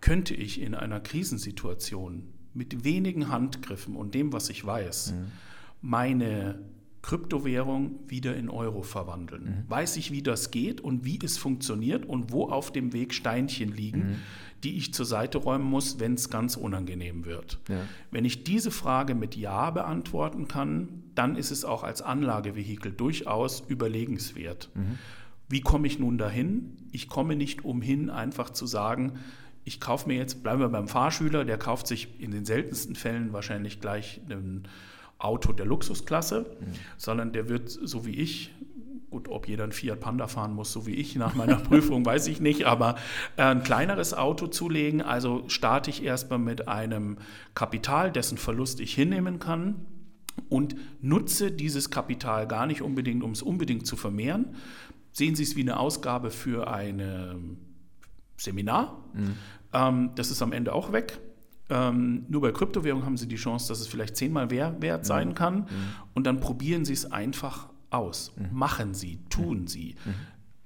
könnte 0.00 0.32
ich 0.32 0.62
in 0.62 0.74
einer 0.74 0.98
Krisensituation 0.98 2.22
mit 2.54 2.84
wenigen 2.84 3.28
Handgriffen 3.28 3.94
und 3.94 4.14
dem, 4.14 4.32
was 4.32 4.48
ich 4.48 4.64
weiß, 4.64 5.12
mhm. 5.12 5.26
meine 5.82 6.58
Kryptowährung 7.02 7.98
wieder 8.06 8.34
in 8.34 8.48
Euro 8.48 8.80
verwandeln. 8.80 9.44
Mhm. 9.44 9.70
Weiß 9.70 9.98
ich, 9.98 10.10
wie 10.10 10.22
das 10.22 10.50
geht 10.50 10.80
und 10.80 11.04
wie 11.04 11.18
es 11.22 11.36
funktioniert 11.36 12.06
und 12.06 12.32
wo 12.32 12.48
auf 12.48 12.72
dem 12.72 12.94
Weg 12.94 13.12
Steinchen 13.12 13.70
liegen, 13.70 13.98
mhm. 13.98 14.16
die 14.64 14.78
ich 14.78 14.94
zur 14.94 15.04
Seite 15.04 15.36
räumen 15.36 15.66
muss, 15.66 16.00
wenn 16.00 16.14
es 16.14 16.30
ganz 16.30 16.56
unangenehm 16.56 17.26
wird. 17.26 17.58
Ja. 17.68 17.82
Wenn 18.10 18.24
ich 18.24 18.42
diese 18.42 18.70
Frage 18.70 19.14
mit 19.14 19.36
Ja 19.36 19.70
beantworten 19.70 20.48
kann, 20.48 21.02
dann 21.14 21.36
ist 21.36 21.50
es 21.50 21.66
auch 21.66 21.82
als 21.82 22.00
Anlagevehikel 22.00 22.90
durchaus 22.90 23.60
überlegenswert. 23.68 24.70
Mhm. 24.74 24.98
Wie 25.48 25.60
komme 25.60 25.86
ich 25.86 25.98
nun 25.98 26.18
dahin? 26.18 26.76
Ich 26.92 27.08
komme 27.08 27.36
nicht 27.36 27.64
umhin, 27.64 28.10
einfach 28.10 28.50
zu 28.50 28.66
sagen, 28.66 29.14
ich 29.64 29.80
kaufe 29.80 30.08
mir 30.08 30.16
jetzt, 30.16 30.42
bleiben 30.42 30.60
wir 30.60 30.68
beim 30.68 30.88
Fahrschüler, 30.88 31.44
der 31.44 31.58
kauft 31.58 31.86
sich 31.86 32.20
in 32.20 32.30
den 32.30 32.44
seltensten 32.44 32.94
Fällen 32.94 33.32
wahrscheinlich 33.32 33.80
gleich 33.80 34.20
ein 34.28 34.66
Auto 35.18 35.52
der 35.52 35.66
Luxusklasse, 35.66 36.46
mhm. 36.60 36.66
sondern 36.96 37.32
der 37.32 37.48
wird, 37.48 37.68
so 37.70 38.06
wie 38.06 38.14
ich, 38.14 38.54
gut, 39.10 39.28
ob 39.28 39.48
jeder 39.48 39.64
ein 39.64 39.72
Fiat 39.72 40.00
Panda 40.00 40.26
fahren 40.26 40.54
muss, 40.54 40.72
so 40.72 40.86
wie 40.86 40.94
ich 40.94 41.16
nach 41.16 41.34
meiner 41.34 41.56
Prüfung, 41.68 42.04
weiß 42.04 42.28
ich 42.28 42.40
nicht, 42.40 42.64
aber 42.64 42.96
äh, 43.36 43.42
ein 43.42 43.62
kleineres 43.62 44.14
Auto 44.14 44.46
zulegen. 44.46 45.02
Also 45.02 45.44
starte 45.48 45.90
ich 45.90 46.02
erstmal 46.02 46.38
mit 46.38 46.68
einem 46.68 47.18
Kapital, 47.54 48.12
dessen 48.12 48.38
Verlust 48.38 48.80
ich 48.80 48.94
hinnehmen 48.94 49.38
kann 49.38 49.86
und 50.48 50.76
nutze 51.00 51.50
dieses 51.50 51.90
Kapital 51.90 52.46
gar 52.46 52.66
nicht 52.66 52.82
unbedingt, 52.82 53.22
um 53.22 53.32
es 53.32 53.42
unbedingt 53.42 53.86
zu 53.86 53.96
vermehren. 53.96 54.54
Sehen 55.12 55.34
Sie 55.34 55.42
es 55.42 55.56
wie 55.56 55.62
eine 55.62 55.78
Ausgabe 55.78 56.30
für 56.30 56.70
ein 56.70 57.58
Seminar. 58.36 59.04
Mhm. 59.12 59.34
Ähm, 59.72 60.10
das 60.14 60.30
ist 60.30 60.42
am 60.42 60.52
Ende 60.52 60.72
auch 60.72 60.92
weg. 60.92 61.20
Ähm, 61.70 62.24
nur 62.28 62.40
bei 62.40 62.52
Kryptowährungen 62.52 63.04
haben 63.04 63.16
Sie 63.16 63.28
die 63.28 63.36
Chance, 63.36 63.68
dass 63.68 63.80
es 63.80 63.88
vielleicht 63.88 64.16
zehnmal 64.16 64.50
wert, 64.50 64.80
wert 64.80 65.04
sein 65.04 65.34
kann. 65.34 65.60
Mhm. 65.60 65.66
Und 66.14 66.26
dann 66.26 66.40
probieren 66.40 66.84
Sie 66.84 66.94
es 66.94 67.12
einfach 67.12 67.68
aus. 67.90 68.32
Mhm. 68.36 68.58
Machen 68.58 68.94
Sie, 68.94 69.18
tun 69.28 69.66
Sie. 69.66 69.96
Mhm. 70.04 70.14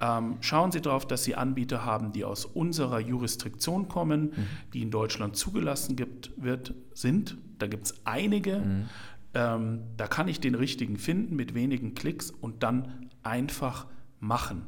Ähm, 0.00 0.36
schauen 0.40 0.70
Sie 0.70 0.80
darauf, 0.80 1.06
dass 1.06 1.24
Sie 1.24 1.34
Anbieter 1.34 1.84
haben, 1.84 2.12
die 2.12 2.24
aus 2.24 2.44
unserer 2.44 3.00
Jurisdiktion 3.00 3.88
kommen, 3.88 4.24
mhm. 4.24 4.46
die 4.72 4.82
in 4.82 4.90
Deutschland 4.90 5.36
zugelassen 5.36 5.96
gibt, 5.96 6.32
wird, 6.36 6.74
sind. 6.94 7.36
Da 7.58 7.66
gibt 7.66 7.86
es 7.86 7.94
einige. 8.04 8.58
Mhm. 8.58 8.88
Ähm, 9.34 9.80
da 9.96 10.06
kann 10.06 10.28
ich 10.28 10.40
den 10.40 10.54
richtigen 10.54 10.98
finden 10.98 11.34
mit 11.36 11.54
wenigen 11.54 11.94
Klicks 11.94 12.30
und 12.30 12.62
dann 12.62 13.08
einfach 13.22 13.86
machen 14.22 14.62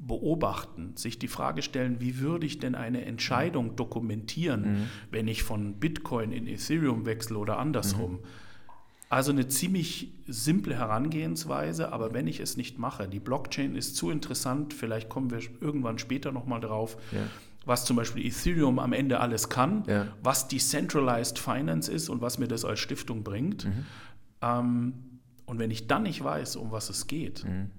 beobachten, 0.00 0.96
sich 0.96 1.18
die 1.18 1.28
Frage 1.28 1.62
stellen, 1.62 2.00
wie 2.00 2.18
würde 2.18 2.46
ich 2.46 2.58
denn 2.58 2.74
eine 2.74 3.04
Entscheidung 3.04 3.76
dokumentieren, 3.76 4.62
mhm. 4.62 4.86
wenn 5.10 5.28
ich 5.28 5.42
von 5.42 5.74
Bitcoin 5.74 6.32
in 6.32 6.46
Ethereum 6.46 7.04
wechsle 7.04 7.36
oder 7.36 7.58
andersrum. 7.58 8.12
Mhm. 8.12 8.18
Also 9.10 9.32
eine 9.32 9.48
ziemlich 9.48 10.12
simple 10.26 10.76
Herangehensweise, 10.76 11.92
aber 11.92 12.14
wenn 12.14 12.28
ich 12.28 12.40
es 12.40 12.56
nicht 12.56 12.78
mache, 12.78 13.08
die 13.08 13.20
Blockchain 13.20 13.74
ist 13.74 13.96
zu 13.96 14.10
interessant, 14.10 14.72
vielleicht 14.72 15.08
kommen 15.08 15.30
wir 15.30 15.40
irgendwann 15.60 15.98
später 15.98 16.32
nochmal 16.32 16.60
drauf, 16.60 16.96
ja. 17.10 17.18
was 17.66 17.84
zum 17.84 17.96
Beispiel 17.96 18.24
Ethereum 18.24 18.78
am 18.78 18.92
Ende 18.92 19.20
alles 19.20 19.48
kann, 19.48 19.82
ja. 19.86 20.06
was 20.22 20.48
Decentralized 20.48 21.38
Finance 21.38 21.90
ist 21.92 22.08
und 22.08 22.22
was 22.22 22.38
mir 22.38 22.48
das 22.48 22.64
als 22.64 22.78
Stiftung 22.78 23.22
bringt. 23.22 23.66
Mhm. 23.66 23.86
Ähm, 24.40 24.94
und 25.44 25.58
wenn 25.58 25.72
ich 25.72 25.88
dann 25.88 26.04
nicht 26.04 26.22
weiß, 26.22 26.56
um 26.56 26.70
was 26.70 26.88
es 26.88 27.06
geht, 27.08 27.44
mhm 27.44 27.70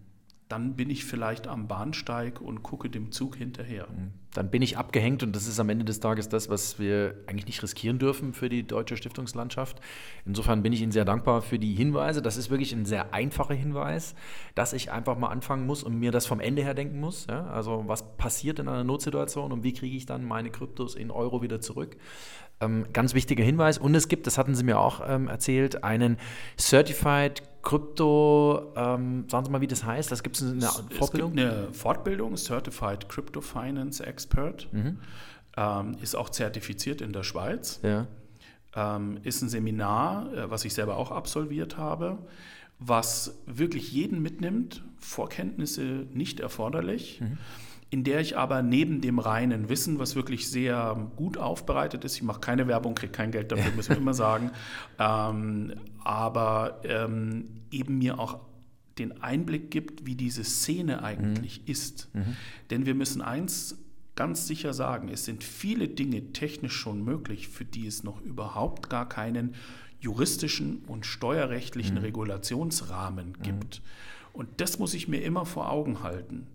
dann 0.51 0.75
bin 0.75 0.89
ich 0.89 1.05
vielleicht 1.05 1.47
am 1.47 1.67
Bahnsteig 1.67 2.41
und 2.41 2.61
gucke 2.61 2.89
dem 2.89 3.11
Zug 3.11 3.37
hinterher. 3.37 3.87
Mhm. 3.89 4.11
Dann 4.33 4.49
bin 4.49 4.61
ich 4.61 4.77
abgehängt 4.77 5.23
und 5.23 5.35
das 5.35 5.47
ist 5.47 5.59
am 5.59 5.69
Ende 5.69 5.85
des 5.85 5.99
Tages 5.99 6.27
das, 6.27 6.49
was 6.49 6.77
wir 6.77 7.15
eigentlich 7.27 7.47
nicht 7.47 7.63
riskieren 7.63 7.99
dürfen 7.99 8.33
für 8.33 8.49
die 8.49 8.63
deutsche 8.63 8.97
Stiftungslandschaft. 8.97 9.79
Insofern 10.25 10.61
bin 10.61 10.73
ich 10.73 10.81
Ihnen 10.81 10.91
sehr 10.91 11.05
dankbar 11.05 11.41
für 11.41 11.59
die 11.59 11.73
Hinweise. 11.73 12.21
Das 12.21 12.37
ist 12.37 12.49
wirklich 12.49 12.73
ein 12.73 12.85
sehr 12.85 13.13
einfacher 13.13 13.53
Hinweis, 13.53 14.13
dass 14.55 14.73
ich 14.73 14.91
einfach 14.91 15.17
mal 15.17 15.29
anfangen 15.29 15.65
muss 15.65 15.83
und 15.83 15.97
mir 15.97 16.11
das 16.11 16.25
vom 16.25 16.39
Ende 16.39 16.63
her 16.63 16.73
denken 16.73 16.99
muss. 16.99 17.27
Ja? 17.29 17.47
Also 17.47 17.83
was 17.87 18.17
passiert 18.17 18.59
in 18.59 18.67
einer 18.67 18.83
Notsituation 18.83 19.51
und 19.51 19.63
wie 19.63 19.73
kriege 19.73 19.95
ich 19.95 20.05
dann 20.05 20.25
meine 20.25 20.49
Kryptos 20.49 20.95
in 20.95 21.11
Euro 21.11 21.41
wieder 21.41 21.61
zurück? 21.61 21.95
Ähm, 22.59 22.85
ganz 22.93 23.13
wichtiger 23.13 23.43
Hinweis. 23.43 23.77
Und 23.77 23.95
es 23.95 24.07
gibt, 24.07 24.27
das 24.27 24.37
hatten 24.37 24.55
Sie 24.55 24.63
mir 24.63 24.79
auch 24.79 25.01
ähm, 25.05 25.27
erzählt, 25.27 25.83
einen 25.83 26.17
Certified 26.57 27.41
Crypto, 27.61 28.73
ähm, 28.75 29.25
sagen 29.29 29.45
Sie 29.45 29.51
mal, 29.51 29.61
wie 29.61 29.67
das 29.67 29.83
heißt. 29.83 30.11
Das 30.11 30.23
gibt 30.23 30.37
es 30.37 30.43
eine 30.43 30.61
Fortbildung? 30.61 31.31
Es 31.31 31.35
gibt 31.37 31.53
eine 31.53 31.73
Fortbildung, 31.73 32.35
Certified 32.35 33.09
Crypto 33.09 33.41
Finance 33.41 34.05
Expert. 34.05 34.67
Mhm. 34.71 34.97
Ähm, 35.57 35.97
ist 36.01 36.15
auch 36.15 36.29
zertifiziert 36.29 37.01
in 37.01 37.13
der 37.13 37.23
Schweiz. 37.23 37.79
Ja. 37.83 38.07
ähm, 38.75 39.19
ist 39.23 39.41
ein 39.41 39.49
Seminar, 39.49 40.33
äh, 40.33 40.49
was 40.49 40.63
ich 40.65 40.73
selber 40.73 40.95
auch 40.95 41.11
absolviert 41.11 41.77
habe, 41.77 42.19
was 42.79 43.39
wirklich 43.45 43.91
jeden 43.91 44.21
mitnimmt, 44.21 44.83
Vorkenntnisse 44.97 46.07
nicht 46.13 46.39
erforderlich. 46.39 47.19
Mhm 47.21 47.37
in 47.91 48.05
der 48.05 48.21
ich 48.21 48.37
aber 48.37 48.63
neben 48.63 49.01
dem 49.01 49.19
reinen 49.19 49.67
Wissen, 49.67 49.99
was 49.99 50.15
wirklich 50.15 50.49
sehr 50.49 51.11
gut 51.17 51.37
aufbereitet 51.37 52.05
ist, 52.05 52.15
ich 52.15 52.23
mache 52.23 52.39
keine 52.39 52.67
Werbung, 52.67 52.95
kriege 52.95 53.11
kein 53.11 53.31
Geld 53.31 53.51
dafür, 53.51 53.71
müssen 53.73 53.89
wir 53.89 53.97
immer 53.97 54.13
sagen, 54.13 54.51
ähm, 54.99 55.73
aber 56.03 56.81
ähm, 56.85 57.61
eben 57.69 57.97
mir 57.97 58.17
auch 58.17 58.39
den 58.97 59.21
Einblick 59.21 59.71
gibt, 59.71 60.05
wie 60.05 60.15
diese 60.15 60.45
Szene 60.45 61.03
eigentlich 61.03 61.59
mhm. 61.59 61.71
ist. 61.71 62.09
Mhm. 62.15 62.37
Denn 62.69 62.85
wir 62.85 62.95
müssen 62.95 63.21
eins 63.21 63.77
ganz 64.15 64.47
sicher 64.47 64.73
sagen, 64.73 65.09
es 65.09 65.25
sind 65.25 65.43
viele 65.43 65.89
Dinge 65.89 66.31
technisch 66.31 66.75
schon 66.75 67.03
möglich, 67.03 67.49
für 67.49 67.65
die 67.65 67.87
es 67.87 68.03
noch 68.03 68.21
überhaupt 68.21 68.89
gar 68.89 69.07
keinen 69.07 69.55
juristischen 69.99 70.83
und 70.87 71.05
steuerrechtlichen 71.05 71.95
mhm. 71.95 72.01
Regulationsrahmen 72.01 73.35
mhm. 73.37 73.43
gibt. 73.43 73.81
Und 74.31 74.47
das 74.57 74.79
muss 74.79 74.93
ich 74.93 75.09
mir 75.09 75.21
immer 75.21 75.45
vor 75.45 75.69
Augen 75.69 76.03
halten. 76.03 76.47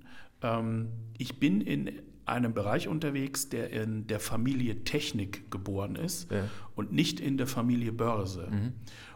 Ähm, 0.43 0.89
ich 1.19 1.39
bin 1.39 1.61
in 1.61 1.91
einem 2.25 2.53
Bereich 2.53 2.89
unterwegs, 2.89 3.49
der 3.49 3.71
in 3.71 4.07
der 4.09 4.21
Familie 4.21 4.85
Technik 4.85 5.51
geboren 5.51 5.95
ist 5.95 6.31
ja. 6.31 6.45
und 6.75 6.93
nicht 6.93 7.21
in 7.21 7.37
der 7.37 7.47
Familie 7.47 7.93
Börse. 7.93 8.49
Mhm. 8.51 8.73